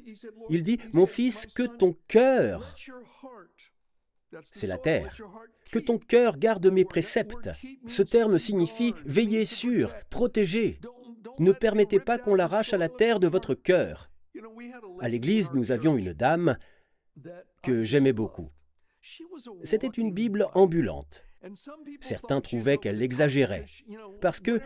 il 0.48 0.62
dit, 0.62 0.78
mon 0.92 1.04
fils, 1.04 1.46
que 1.46 1.64
ton 1.64 1.96
cœur 2.06 2.76
c'est 4.42 4.66
la 4.66 4.78
terre. 4.78 5.16
Que 5.70 5.78
ton 5.78 5.98
cœur 5.98 6.38
garde 6.38 6.66
mes 6.66 6.84
préceptes. 6.84 7.50
Ce 7.86 8.02
terme 8.02 8.38
signifie 8.38 8.94
veiller 9.04 9.44
sur, 9.44 9.92
protéger. 10.10 10.80
Ne 11.38 11.52
permettez 11.52 12.00
pas 12.00 12.18
qu'on 12.18 12.34
l'arrache 12.34 12.72
à 12.72 12.78
la 12.78 12.88
terre 12.88 13.20
de 13.20 13.28
votre 13.28 13.54
cœur. 13.54 14.10
À 15.00 15.08
l'église, 15.08 15.52
nous 15.52 15.70
avions 15.70 15.96
une 15.96 16.12
dame 16.12 16.56
que 17.62 17.82
j'aimais 17.84 18.12
beaucoup. 18.12 18.50
C'était 19.62 19.86
une 19.88 20.12
Bible 20.12 20.46
ambulante. 20.54 21.24
Certains 22.00 22.40
trouvaient 22.40 22.78
qu'elle 22.78 23.02
exagérait, 23.02 23.64
parce 24.20 24.40
que, 24.40 24.60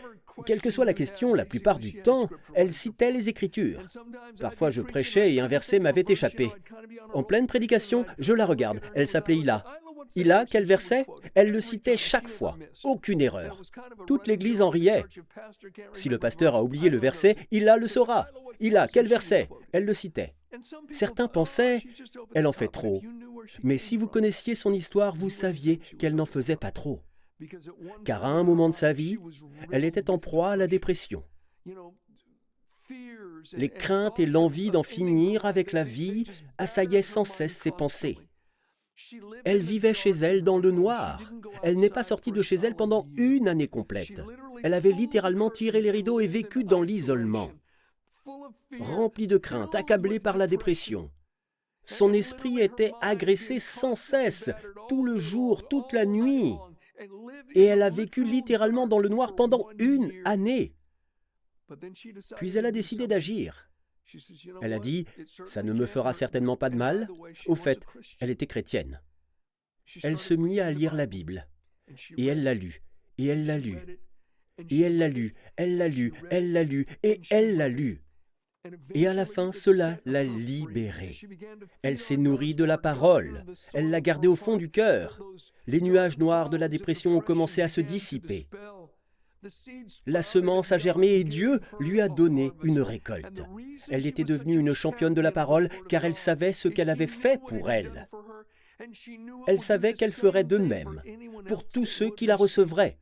quelle 0.47 0.63
que 0.63 0.71
soit 0.71 0.85
la 0.85 0.95
question, 0.95 1.35
la 1.35 1.45
plupart 1.45 1.79
du 1.79 2.03
temps, 2.03 2.29
elle 2.55 2.73
citait 2.73 3.13
les 3.13 3.29
Écritures. 3.29 3.81
Parfois 4.41 4.71
je 4.71 4.83
prêchais 4.83 5.35
et 5.35 5.41
un 5.41 5.49
verset 5.49 5.79
m'avait 5.79 6.05
échappé. 6.09 6.51
En 7.13 7.23
pleine 7.23 7.47
prédication, 7.47 8.07
je 8.19 8.33
la 8.33 8.47
regarde, 8.47 8.81
elle 8.95 9.09
s'appelait 9.09 9.37
Ila. 9.37 9.65
Ila, 10.17 10.45
quel 10.47 10.65
verset? 10.65 11.07
Elle 11.35 11.51
le 11.51 11.61
citait 11.61 11.97
chaque 11.97 12.29
fois, 12.29 12.59
aucune 12.85 13.21
erreur. 13.21 13.61
Toute 14.07 14.27
l'Église 14.27 14.61
en 14.61 14.69
riait. 14.69 15.05
Si 15.93 16.09
le 16.09 16.19
pasteur 16.19 16.55
a 16.55 16.63
oublié 16.63 16.91
le 16.91 16.99
verset, 16.99 17.37
Ila 17.51 17.77
le 17.77 17.87
saura. 17.87 18.29
Ila, 18.61 18.89
quel 18.89 19.07
verset? 19.07 19.49
Elle 19.73 19.85
le 19.85 19.95
citait. 19.95 20.35
Certains 20.91 21.29
pensaient, 21.29 21.83
elle 22.35 22.47
en 22.47 22.53
fait 22.53 22.69
trop. 22.69 23.03
Mais 23.62 23.79
si 23.79 23.97
vous 23.97 24.09
connaissiez 24.09 24.55
son 24.55 24.73
histoire, 24.73 25.15
vous 25.15 25.31
saviez 25.31 25.79
qu'elle 25.99 26.15
n'en 26.15 26.27
faisait 26.27 26.57
pas 26.57 26.71
trop. 26.71 27.01
Car 28.05 28.25
à 28.25 28.29
un 28.29 28.45
moment 28.45 28.69
de 28.69 28.75
sa 28.75 28.93
vie, 28.93 29.19
elle 29.71 29.85
était 29.85 30.11
en 30.11 30.19
proie 30.19 30.53
à 30.53 30.57
la 30.57 30.67
dépression. 30.67 31.25
Les 33.55 33.69
craintes 33.69 34.21
et 34.21 34.27
l'envie 34.27 34.71
d'en 34.71 34.83
finir 34.83 35.47
avec 35.47 35.73
la 35.73 35.85
vie 35.85 36.25
assaillaient 36.59 37.03
sans 37.03 37.25
cesse 37.25 37.57
ses 37.57 37.73
pensées. 37.73 38.19
Elle 39.45 39.62
vivait 39.62 39.95
chez 39.95 40.11
elle 40.11 40.45
dans 40.45 40.59
le 40.59 40.71
noir. 40.71 41.33
Elle 41.62 41.77
n'est 41.77 41.91
pas 41.91 42.03
sortie 42.03 42.31
de 42.31 42.43
chez 42.43 42.57
elle 42.57 42.77
pendant 42.77 43.09
une 43.17 43.49
année 43.49 43.69
complète. 43.69 44.23
Elle 44.62 44.75
avait 44.75 44.93
littéralement 44.93 45.51
tiré 45.51 45.81
les 45.81 45.91
rideaux 45.91 46.21
et 46.21 46.29
vécu 46.29 46.62
dans 46.62 46.83
l'isolement. 46.83 47.51
Remplie 48.79 49.27
de 49.27 49.39
crainte, 49.39 49.75
accablée 49.75 50.21
par 50.21 50.37
la 50.37 50.47
dépression. 50.47 51.11
Son 51.85 52.13
esprit 52.13 52.61
était 52.61 52.93
agressé 53.01 53.59
sans 53.59 53.97
cesse, 53.97 54.51
tout 54.89 55.05
le 55.05 55.19
jour, 55.19 55.67
toute 55.69 55.93
la 55.93 56.07
nuit. 56.07 56.55
Et 57.55 57.65
elle 57.65 57.83
a 57.83 57.91
vécu 57.91 58.25
littéralement 58.25 58.87
dans 58.87 58.99
le 58.99 59.09
noir 59.09 59.35
pendant 59.35 59.69
une 59.79 60.13
année. 60.25 60.75
Puis 62.37 62.57
elle 62.57 62.67
a 62.67 62.73
décidé 62.73 63.07
d'agir. 63.07 63.69
Elle 64.61 64.73
a 64.73 64.79
dit, 64.79 65.07
ça 65.47 65.63
ne 65.63 65.73
me 65.73 65.87
fera 65.87 66.13
certainement 66.13 66.57
pas 66.57 66.71
de 66.71 66.77
mal. 66.77 67.09
Au 67.47 67.55
fait, 67.55 67.81
elle 68.21 68.31
était 68.31 68.47
chrétienne. 68.47 69.01
Elle 70.03 70.19
se 70.19 70.35
mit 70.35 70.61
à 70.61 70.71
lire 70.71 70.95
la 70.95 71.07
Bible. 71.07 71.49
Et 72.17 72.27
elle 72.27 72.45
l'a 72.45 72.55
lu. 72.55 72.83
Et 73.19 73.27
elle 73.27 73.47
l'a 73.47 73.59
lu. 73.59 73.79
Et 74.71 74.81
elle 74.81 74.99
l'a 74.99 75.09
lu. 75.09 75.35
Elle 75.57 75.77
l'a 75.79 75.89
lu. 75.89 76.13
Elle 76.31 76.53
l'a 76.53 76.63
lu. 76.63 76.87
Et 77.03 77.21
elle 77.31 77.57
l'a 77.57 77.69
lu. 77.69 78.05
Et 78.94 79.07
à 79.07 79.14
la 79.14 79.27
fin, 79.27 79.51
cela 79.53 79.98
l'a 80.05 80.22
libérée. 80.22 81.16
Elle 81.83 81.98
s'est 81.98 82.16
nourrie 82.16 82.55
de 82.55 82.64
la 82.64 82.79
parole. 82.79 83.44
Elle 83.75 83.90
l'a 83.90 84.01
gardée 84.01 84.29
au 84.29 84.37
fond 84.37 84.57
du 84.57 84.70
cœur. 84.70 85.20
Les 85.66 85.81
nuages 85.81 86.18
noirs 86.18 86.51
de 86.51 86.57
la 86.57 86.68
dépression 86.68 87.16
ont 87.16 87.20
commencé 87.20 87.62
à 87.62 87.68
se 87.68 87.81
dissiper. 87.81 88.48
La 90.07 90.22
semence 90.22 90.70
a 90.70 90.79
germé 90.79 91.09
et 91.14 91.25
Dieu 91.25 91.61
lui 91.81 92.01
a 92.01 92.09
donné 92.09 92.53
une 92.62 92.81
récolte. 92.81 93.42
Elle 93.90 94.07
était 94.07 94.22
devenue 94.22 94.57
une 94.57 94.72
championne 94.72 95.14
de 95.14 95.20
la 95.20 95.33
parole 95.33 95.68
car 95.88 96.05
elle 96.05 96.14
savait 96.14 96.53
ce 96.53 96.68
qu'elle 96.68 96.90
avait 96.90 97.09
fait 97.09 97.40
pour 97.48 97.70
elle. 97.70 98.09
Elle 99.48 99.61
savait 99.61 99.94
qu'elle 99.94 100.12
ferait 100.12 100.44
de 100.44 100.59
même 100.59 101.03
pour 101.46 101.66
tous 101.66 101.85
ceux 101.85 102.11
qui 102.11 102.27
la 102.27 102.37
recevraient. 102.37 102.98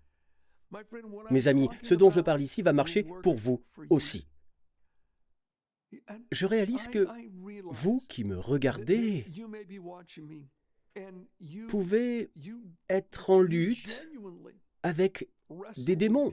Mes 1.31 1.49
amis, 1.49 1.69
ce 1.83 1.95
dont 1.95 2.11
je 2.11 2.21
parle 2.21 2.41
ici 2.41 2.63
va 2.63 2.73
marcher 2.73 3.05
pour 3.23 3.35
vous 3.35 3.63
aussi. 3.91 4.30
Je 6.31 6.47
réalise 6.47 6.89
que 6.89 7.07
vous 7.71 8.01
qui 8.09 8.25
me 8.25 8.39
regardez 8.39 9.27
pouvez 11.69 12.31
être 12.89 13.31
en 13.31 13.41
lutte 13.41 14.09
avec 14.83 15.29
des 15.77 15.97
démons. 15.97 16.33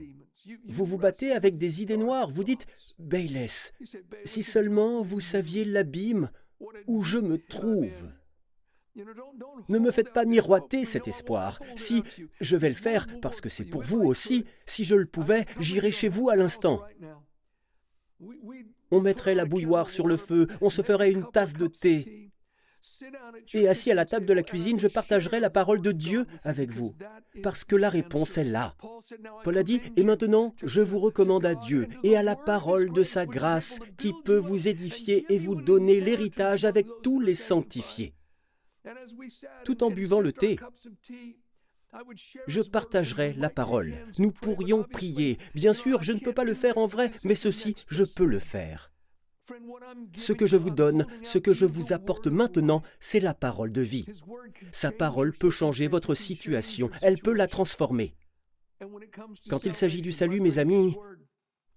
Vous 0.66 0.84
vous 0.84 0.98
battez 0.98 1.32
avec 1.32 1.58
des 1.58 1.82
idées 1.82 1.96
noires. 1.96 2.30
Vous 2.30 2.44
dites, 2.44 2.66
Bayless, 2.98 3.72
si 4.24 4.42
seulement 4.42 5.02
vous 5.02 5.20
saviez 5.20 5.64
l'abîme 5.64 6.30
où 6.86 7.02
je 7.02 7.18
me 7.18 7.38
trouve. 7.38 8.10
Ne 9.68 9.78
me 9.78 9.92
faites 9.92 10.12
pas 10.12 10.24
miroiter 10.24 10.84
cet 10.84 11.06
espoir. 11.06 11.60
Si 11.76 12.02
je 12.40 12.56
vais 12.56 12.70
le 12.70 12.74
faire, 12.74 13.06
parce 13.20 13.40
que 13.40 13.48
c'est 13.48 13.64
pour 13.64 13.82
vous 13.82 14.00
aussi, 14.00 14.44
si 14.66 14.84
je 14.84 14.96
le 14.96 15.06
pouvais, 15.06 15.46
j'irais 15.60 15.92
chez 15.92 16.08
vous 16.08 16.30
à 16.30 16.36
l'instant. 16.36 16.82
On 18.90 19.00
mettrait 19.00 19.34
la 19.34 19.44
bouilloire 19.44 19.90
sur 19.90 20.06
le 20.06 20.16
feu, 20.16 20.46
on 20.60 20.70
se 20.70 20.82
ferait 20.82 21.10
une 21.10 21.26
tasse 21.30 21.54
de 21.54 21.66
thé. 21.66 22.30
Et 23.54 23.68
assis 23.68 23.90
à 23.90 23.94
la 23.94 24.06
table 24.06 24.26
de 24.26 24.32
la 24.32 24.42
cuisine, 24.42 24.78
je 24.78 24.88
partagerai 24.88 25.40
la 25.40 25.50
parole 25.50 25.82
de 25.82 25.92
Dieu 25.92 26.26
avec 26.44 26.70
vous, 26.70 26.92
parce 27.42 27.64
que 27.64 27.76
la 27.76 27.90
réponse 27.90 28.38
est 28.38 28.44
là. 28.44 28.74
Paul 29.44 29.58
a 29.58 29.62
dit, 29.62 29.80
et 29.96 30.04
maintenant, 30.04 30.54
je 30.64 30.80
vous 30.80 30.98
recommande 30.98 31.44
à 31.44 31.54
Dieu 31.54 31.88
et 32.04 32.16
à 32.16 32.22
la 32.22 32.36
parole 32.36 32.92
de 32.92 33.02
sa 33.02 33.26
grâce 33.26 33.80
qui 33.98 34.12
peut 34.24 34.38
vous 34.38 34.68
édifier 34.68 35.26
et 35.28 35.38
vous 35.38 35.56
donner 35.56 36.00
l'héritage 36.00 36.64
avec 36.64 36.86
tous 37.02 37.20
les 37.20 37.34
sanctifiés. 37.34 38.14
Tout 39.64 39.82
en 39.82 39.90
buvant 39.90 40.20
le 40.20 40.32
thé, 40.32 40.58
je 42.46 42.60
partagerai 42.60 43.34
la 43.34 43.50
parole. 43.50 43.94
Nous 44.18 44.30
pourrions 44.30 44.82
prier. 44.82 45.38
Bien 45.54 45.72
sûr, 45.72 46.02
je 46.02 46.12
ne 46.12 46.18
peux 46.18 46.32
pas 46.32 46.44
le 46.44 46.54
faire 46.54 46.78
en 46.78 46.86
vrai, 46.86 47.10
mais 47.24 47.34
ceci, 47.34 47.74
je 47.88 48.04
peux 48.04 48.26
le 48.26 48.38
faire. 48.38 48.92
Ce 50.16 50.32
que 50.32 50.46
je 50.46 50.56
vous 50.56 50.70
donne, 50.70 51.06
ce 51.22 51.38
que 51.38 51.54
je 51.54 51.64
vous 51.64 51.92
apporte 51.92 52.26
maintenant, 52.26 52.82
c'est 53.00 53.20
la 53.20 53.34
parole 53.34 53.72
de 53.72 53.80
vie. 53.80 54.06
Sa 54.72 54.92
parole 54.92 55.32
peut 55.32 55.50
changer 55.50 55.86
votre 55.86 56.14
situation, 56.14 56.90
elle 57.02 57.18
peut 57.18 57.32
la 57.32 57.46
transformer. 57.46 58.14
Quand 59.48 59.64
il 59.64 59.74
s'agit 59.74 60.02
du 60.02 60.12
salut, 60.12 60.40
mes 60.40 60.58
amis, 60.58 60.96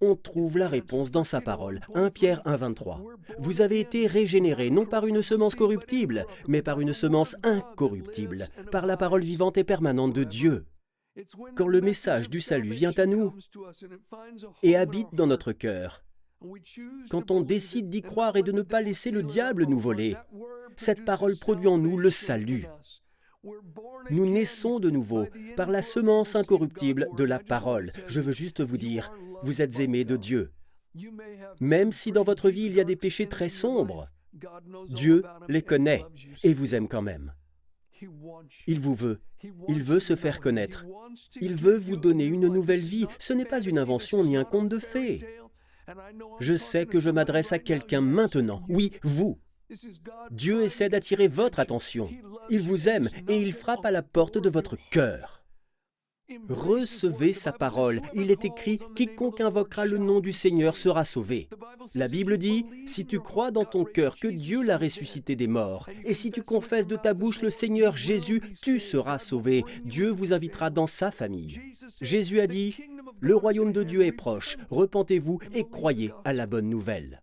on 0.01 0.15
trouve 0.15 0.57
la 0.57 0.67
réponse 0.67 1.11
dans 1.11 1.23
sa 1.23 1.41
parole. 1.41 1.79
1 1.93 2.09
Pierre 2.09 2.41
1,23. 2.43 3.01
Vous 3.39 3.61
avez 3.61 3.79
été 3.79 4.07
régénérés 4.07 4.71
non 4.71 4.85
par 4.85 5.05
une 5.05 5.21
semence 5.21 5.55
corruptible, 5.55 6.25
mais 6.47 6.61
par 6.61 6.79
une 6.81 6.93
semence 6.93 7.35
incorruptible, 7.43 8.47
par 8.71 8.85
la 8.85 8.97
parole 8.97 9.21
vivante 9.21 9.57
et 9.57 9.63
permanente 9.63 10.13
de 10.13 10.23
Dieu. 10.23 10.65
Quand 11.55 11.67
le 11.67 11.81
message 11.81 12.29
du 12.29 12.41
salut 12.41 12.69
vient 12.69 12.93
à 12.97 13.05
nous 13.05 13.33
et 14.63 14.75
habite 14.75 15.13
dans 15.13 15.27
notre 15.27 15.51
cœur, 15.51 16.03
quand 17.09 17.31
on 17.31 17.41
décide 17.41 17.89
d'y 17.89 18.01
croire 18.01 18.35
et 18.35 18.43
de 18.43 18.51
ne 18.51 18.61
pas 18.61 18.81
laisser 18.81 19.11
le 19.11 19.21
diable 19.21 19.65
nous 19.65 19.79
voler, 19.79 20.15
cette 20.75 21.05
parole 21.05 21.37
produit 21.37 21.67
en 21.67 21.77
nous 21.77 21.97
le 21.97 22.09
salut. 22.09 22.65
Nous 24.09 24.25
naissons 24.25 24.79
de 24.79 24.89
nouveau 24.89 25.25
par 25.55 25.69
la 25.69 25.81
semence 25.81 26.35
incorruptible 26.35 27.07
de 27.17 27.23
la 27.23 27.39
parole. 27.39 27.91
Je 28.07 28.21
veux 28.21 28.33
juste 28.33 28.61
vous 28.61 28.77
dire, 28.77 29.11
vous 29.43 29.62
êtes 29.62 29.80
aimés 29.80 30.06
de 30.06 30.17
Dieu. 30.17 30.51
Même 31.60 31.91
si 31.91 32.12
dans 32.12 32.23
votre 32.23 32.49
vie 32.49 32.63
il 32.63 32.73
y 32.73 32.82
a 32.82 32.86
des 32.86 32.95
péchés 32.95 33.27
très 33.27 33.49
sombres, 33.49 34.10
Dieu 34.89 35.23
les 35.47 35.62
connaît 35.62 36.06
et 36.43 36.54
vous 36.54 36.75
aime 36.75 36.88
quand 36.88 37.01
même. 37.01 37.34
Il 38.67 38.80
vous 38.80 38.95
veut. 38.95 39.21
Il 39.67 39.84
veut 39.84 39.99
se 39.99 40.15
faire 40.15 40.39
connaître. 40.39 40.86
Il 41.39 41.56
veut 41.56 41.77
vous 41.77 41.97
donner 41.97 42.25
une 42.25 42.47
nouvelle 42.47 42.82
vie. 42.82 43.06
Ce 43.19 43.34
n'est 43.34 43.45
pas 43.45 43.62
une 43.62 43.77
invention 43.77 44.23
ni 44.23 44.38
un 44.38 44.43
conte 44.43 44.69
de 44.69 44.80
fées. 44.80 45.21
Je 46.39 46.56
sais 46.56 46.86
que 46.86 46.99
je 46.99 47.10
m'adresse 47.10 47.51
à 47.54 47.60
quelqu'un 47.60 48.01
maintenant. 48.01 48.63
Oui, 48.69 48.91
vous. 49.04 49.39
Dieu 50.32 50.63
essaie 50.63 50.89
d'attirer 50.89 51.27
votre 51.27 51.60
attention. 51.60 52.10
Il 52.49 52.62
vous 52.62 52.89
aime 52.89 53.10
et 53.27 53.38
il 53.38 53.54
frappe 53.54 53.86
à 53.86 53.91
la 53.91 54.01
porte 54.01 54.38
de 54.38 54.49
votre 54.49 54.77
cœur. 54.89 55.40
Recevez 56.50 57.34
sa 57.34 57.52
parole. 57.52 58.02
Il 58.13 58.32
est 58.32 58.46
écrit, 58.46 58.80
quiconque 58.96 59.41
invoquera 59.41 59.86
le 59.86 59.98
nom 59.98 60.20
du 60.20 60.34
Seigneur 60.34 60.76
sera 60.76 61.06
sauvé. 61.06 61.50
La 61.96 62.08
Bible 62.08 62.38
dit, 62.38 62.65
si 62.86 63.06
tu 63.06 63.20
crois 63.20 63.52
dans 63.52 63.65
ton 63.65 63.84
cœur 63.84 64.15
que 64.20 64.28
Dieu 64.28 64.62
l'a 64.62 64.78
ressuscité 64.78 65.36
des 65.36 65.48
morts, 65.48 65.89
et 66.06 66.13
si 66.13 66.32
tu 66.32 66.41
confesses 66.41 66.88
de 66.88 66.96
ta 66.96 67.13
bouche 67.13 67.41
le 67.41 67.50
Seigneur 67.50 67.98
Jésus, 67.98 68.41
tu 68.62 68.80
seras 68.80 69.20
sauvé. 69.20 69.63
Dieu 69.86 70.10
vous 70.10 70.34
invitera 70.34 70.70
dans 70.70 70.88
sa 70.88 71.12
famille. 71.12 71.60
Jésus 72.02 72.39
a 72.39 72.48
dit, 72.48 72.76
le 73.20 73.36
royaume 73.36 73.72
de 73.72 73.84
Dieu 73.84 74.04
est 74.04 74.12
proche, 74.12 74.58
repentez-vous 74.70 75.39
et 75.54 75.63
croyez 75.63 76.12
à 76.24 76.34
la 76.34 76.48
bonne 76.48 76.70
nouvelle. 76.70 77.22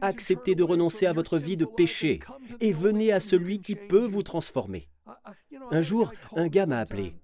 Acceptez 0.00 0.54
de 0.54 0.62
renoncer 0.62 1.06
à 1.06 1.12
votre 1.12 1.38
vie 1.38 1.56
de 1.56 1.64
péché 1.64 2.20
et 2.60 2.72
venez 2.72 3.12
à 3.12 3.20
celui 3.20 3.60
qui 3.60 3.76
peut 3.76 4.06
vous 4.06 4.22
transformer. 4.22 4.88
Un 5.70 5.82
jour, 5.82 6.12
un 6.34 6.48
gars 6.48 6.66
m'a 6.66 6.80
appelé. 6.80 7.14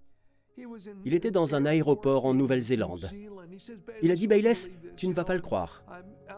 Il 1.05 1.15
était 1.15 1.31
dans 1.31 1.55
un 1.55 1.67
aéroport 1.67 2.27
en 2.27 2.35
Nouvelle-Zélande. 2.35 3.11
Il 4.03 4.11
a 4.11 4.15
dit, 4.15 4.27
Bayless, 4.27 4.71
tu 4.97 5.09
ne 5.09 5.15
vas 5.15 5.25
pas 5.25 5.35
le 5.35 5.41
croire. 5.41 5.85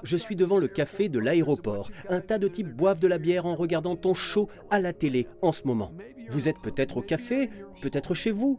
Je 0.02 0.16
suis 0.16 0.37
devant 0.37 0.59
le 0.59 0.68
café 0.68 1.09
de 1.09 1.18
l'aéroport. 1.18 1.90
Un 2.09 2.20
tas 2.20 2.38
de 2.38 2.48
types 2.48 2.74
boivent 2.74 3.00
de 3.00 3.09
la 3.09 3.18
bière 3.18 3.46
en 3.46 3.54
regardant 3.54 3.96
ton 3.96 4.14
show 4.14 4.48
à 4.70 4.80
la 4.80 4.92
télé 4.92 5.26
en 5.42 5.52
ce 5.52 5.66
moment. 5.66 5.92
Vous 6.28 6.48
êtes 6.48 6.61
peut-être 6.62 6.98
au 6.98 7.02
café, 7.02 7.50
peut-être 7.83 8.14
chez 8.14 8.30
vous. 8.30 8.59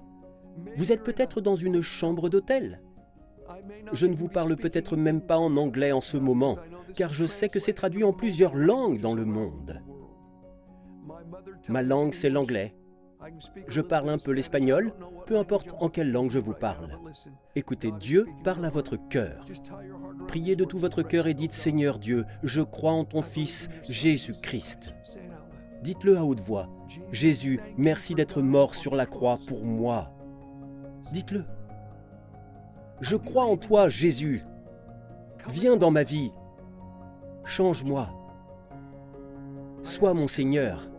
Vous 0.78 0.92
êtes 0.92 1.04
peut-être 1.04 1.42
dans 1.42 1.56
une 1.56 1.82
chambre 1.82 2.30
d'hôtel. 2.30 2.82
Je 3.94 4.06
ne 4.06 4.16
vous 4.16 4.28
parle 4.28 4.56
peut-être 4.56 4.96
même 4.96 5.22
pas 5.22 5.38
en 5.38 5.56
anglais 5.58 5.92
en 5.92 6.02
ce 6.02 6.18
moment, 6.18 6.58
car 6.96 7.10
je 7.12 7.26
sais 7.26 7.50
que 7.50 7.60
c'est 7.60 7.74
traduit 7.74 8.04
en 8.04 8.14
plusieurs 8.14 8.56
langues 8.56 9.00
dans 9.00 9.14
le 9.14 9.26
monde. 9.26 9.82
Ma 11.70 11.84
langue, 11.84 12.14
c'est 12.14 12.30
l'anglais. 12.30 12.76
Je 13.68 13.82
parle 13.82 14.10
un 14.10 14.18
peu 14.18 14.32
l'espagnol, 14.32 14.94
peu 15.26 15.38
importe 15.38 15.74
en 15.80 15.90
quelle 15.90 16.12
langue 16.12 16.32
je 16.32 16.40
vous 16.40 16.54
parle. 16.54 16.98
Écoutez, 17.56 17.92
Dieu 17.92 18.28
parle 18.44 18.66
à 18.66 18.70
votre 18.70 18.96
cœur. 18.96 19.46
Priez 20.28 20.56
de 20.56 20.66
tout 20.66 20.78
votre 20.78 21.04
cœur 21.04 21.28
et 21.28 21.34
dites 21.34 21.54
Seigneur 21.54 22.00
Dieu, 22.00 22.26
je 22.44 22.62
crois 22.62 22.94
en 22.94 23.06
ton 23.06 23.22
Fils 23.22 23.70
Jésus-Christ. 23.88 24.94
Dites-le 25.84 26.18
à 26.18 26.24
haute 26.24 26.40
voix. 26.40 26.70
Jésus, 27.12 27.60
merci 27.78 28.14
d'être 28.14 28.42
mort 28.42 28.76
sur 28.76 28.96
la 28.96 29.06
croix 29.06 29.40
pour 29.48 29.66
moi. 29.66 30.12
Dites-le. 31.12 31.46
Je 33.02 33.16
crois 33.16 33.46
en 33.46 33.58
toi, 33.58 33.90
Jésus. 33.90 34.44
Viens 35.50 35.76
dans 35.76 35.92
ma 35.92 36.04
vie. 36.04 36.32
Change-moi. 37.46 38.10
Sois 39.82 40.14
mon 40.14 40.28
Seigneur. 40.28 40.91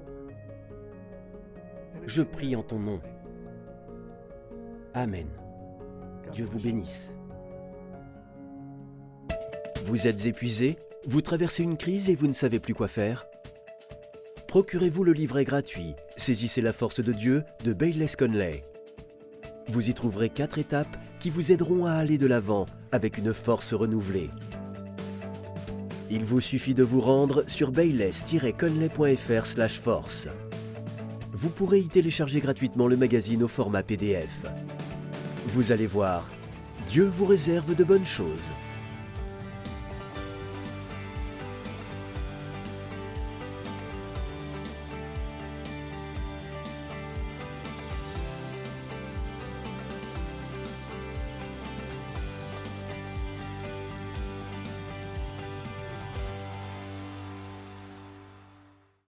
Je 2.07 2.23
prie 2.23 2.57
en 2.57 2.62
ton 2.62 2.79
nom. 2.79 3.01
Amen. 4.95 5.29
Dieu 6.33 6.45
vous 6.45 6.59
bénisse. 6.59 7.15
Vous 9.85 10.07
êtes 10.07 10.27
épuisé 10.27 10.79
Vous 11.07 11.21
traversez 11.21 11.62
une 11.62 11.77
crise 11.77 12.09
et 12.11 12.15
vous 12.15 12.27
ne 12.27 12.33
savez 12.33 12.59
plus 12.61 12.75
quoi 12.75 12.88
faire 12.88 13.27
Procurez-vous 14.49 15.05
le 15.05 15.12
livret 15.12 15.45
gratuit 15.45 15.95
Saisissez 16.17 16.61
la 16.61 16.73
force 16.73 17.01
de 17.01 17.12
Dieu 17.12 17.45
de 17.65 17.73
Bayless 17.73 18.17
Conley. 18.17 18.65
Vous 19.69 19.88
y 19.88 19.95
trouverez 19.95 20.29
quatre 20.29 20.59
étapes 20.59 20.97
qui 21.21 21.31
vous 21.31 21.53
aideront 21.53 21.87
à 21.87 21.93
aller 21.93 22.19
de 22.19 22.27
l'avant 22.27 22.67
avec 22.91 23.17
une 23.17 23.33
force 23.33 23.75
renouvelée. 23.75 24.31
Il 26.11 26.25
vous 26.25 26.41
suffit 26.41 26.75
de 26.75 26.83
vous 26.83 27.01
rendre 27.01 27.49
sur 27.49 27.73
bayless-conley.fr 27.73 29.71
force. 29.81 30.29
Vous 31.42 31.50
pourrez 31.50 31.81
y 31.81 31.88
télécharger 31.88 32.38
gratuitement 32.38 32.87
le 32.87 32.96
magazine 32.96 33.42
au 33.42 33.48
format 33.48 33.83
PDF. 33.83 34.44
Vous 35.48 35.72
allez 35.72 35.88
voir, 35.88 36.31
Dieu 36.88 37.05
vous 37.05 37.24
réserve 37.24 37.74
de 37.74 37.83
bonnes 37.83 38.07
choses. 38.07 38.28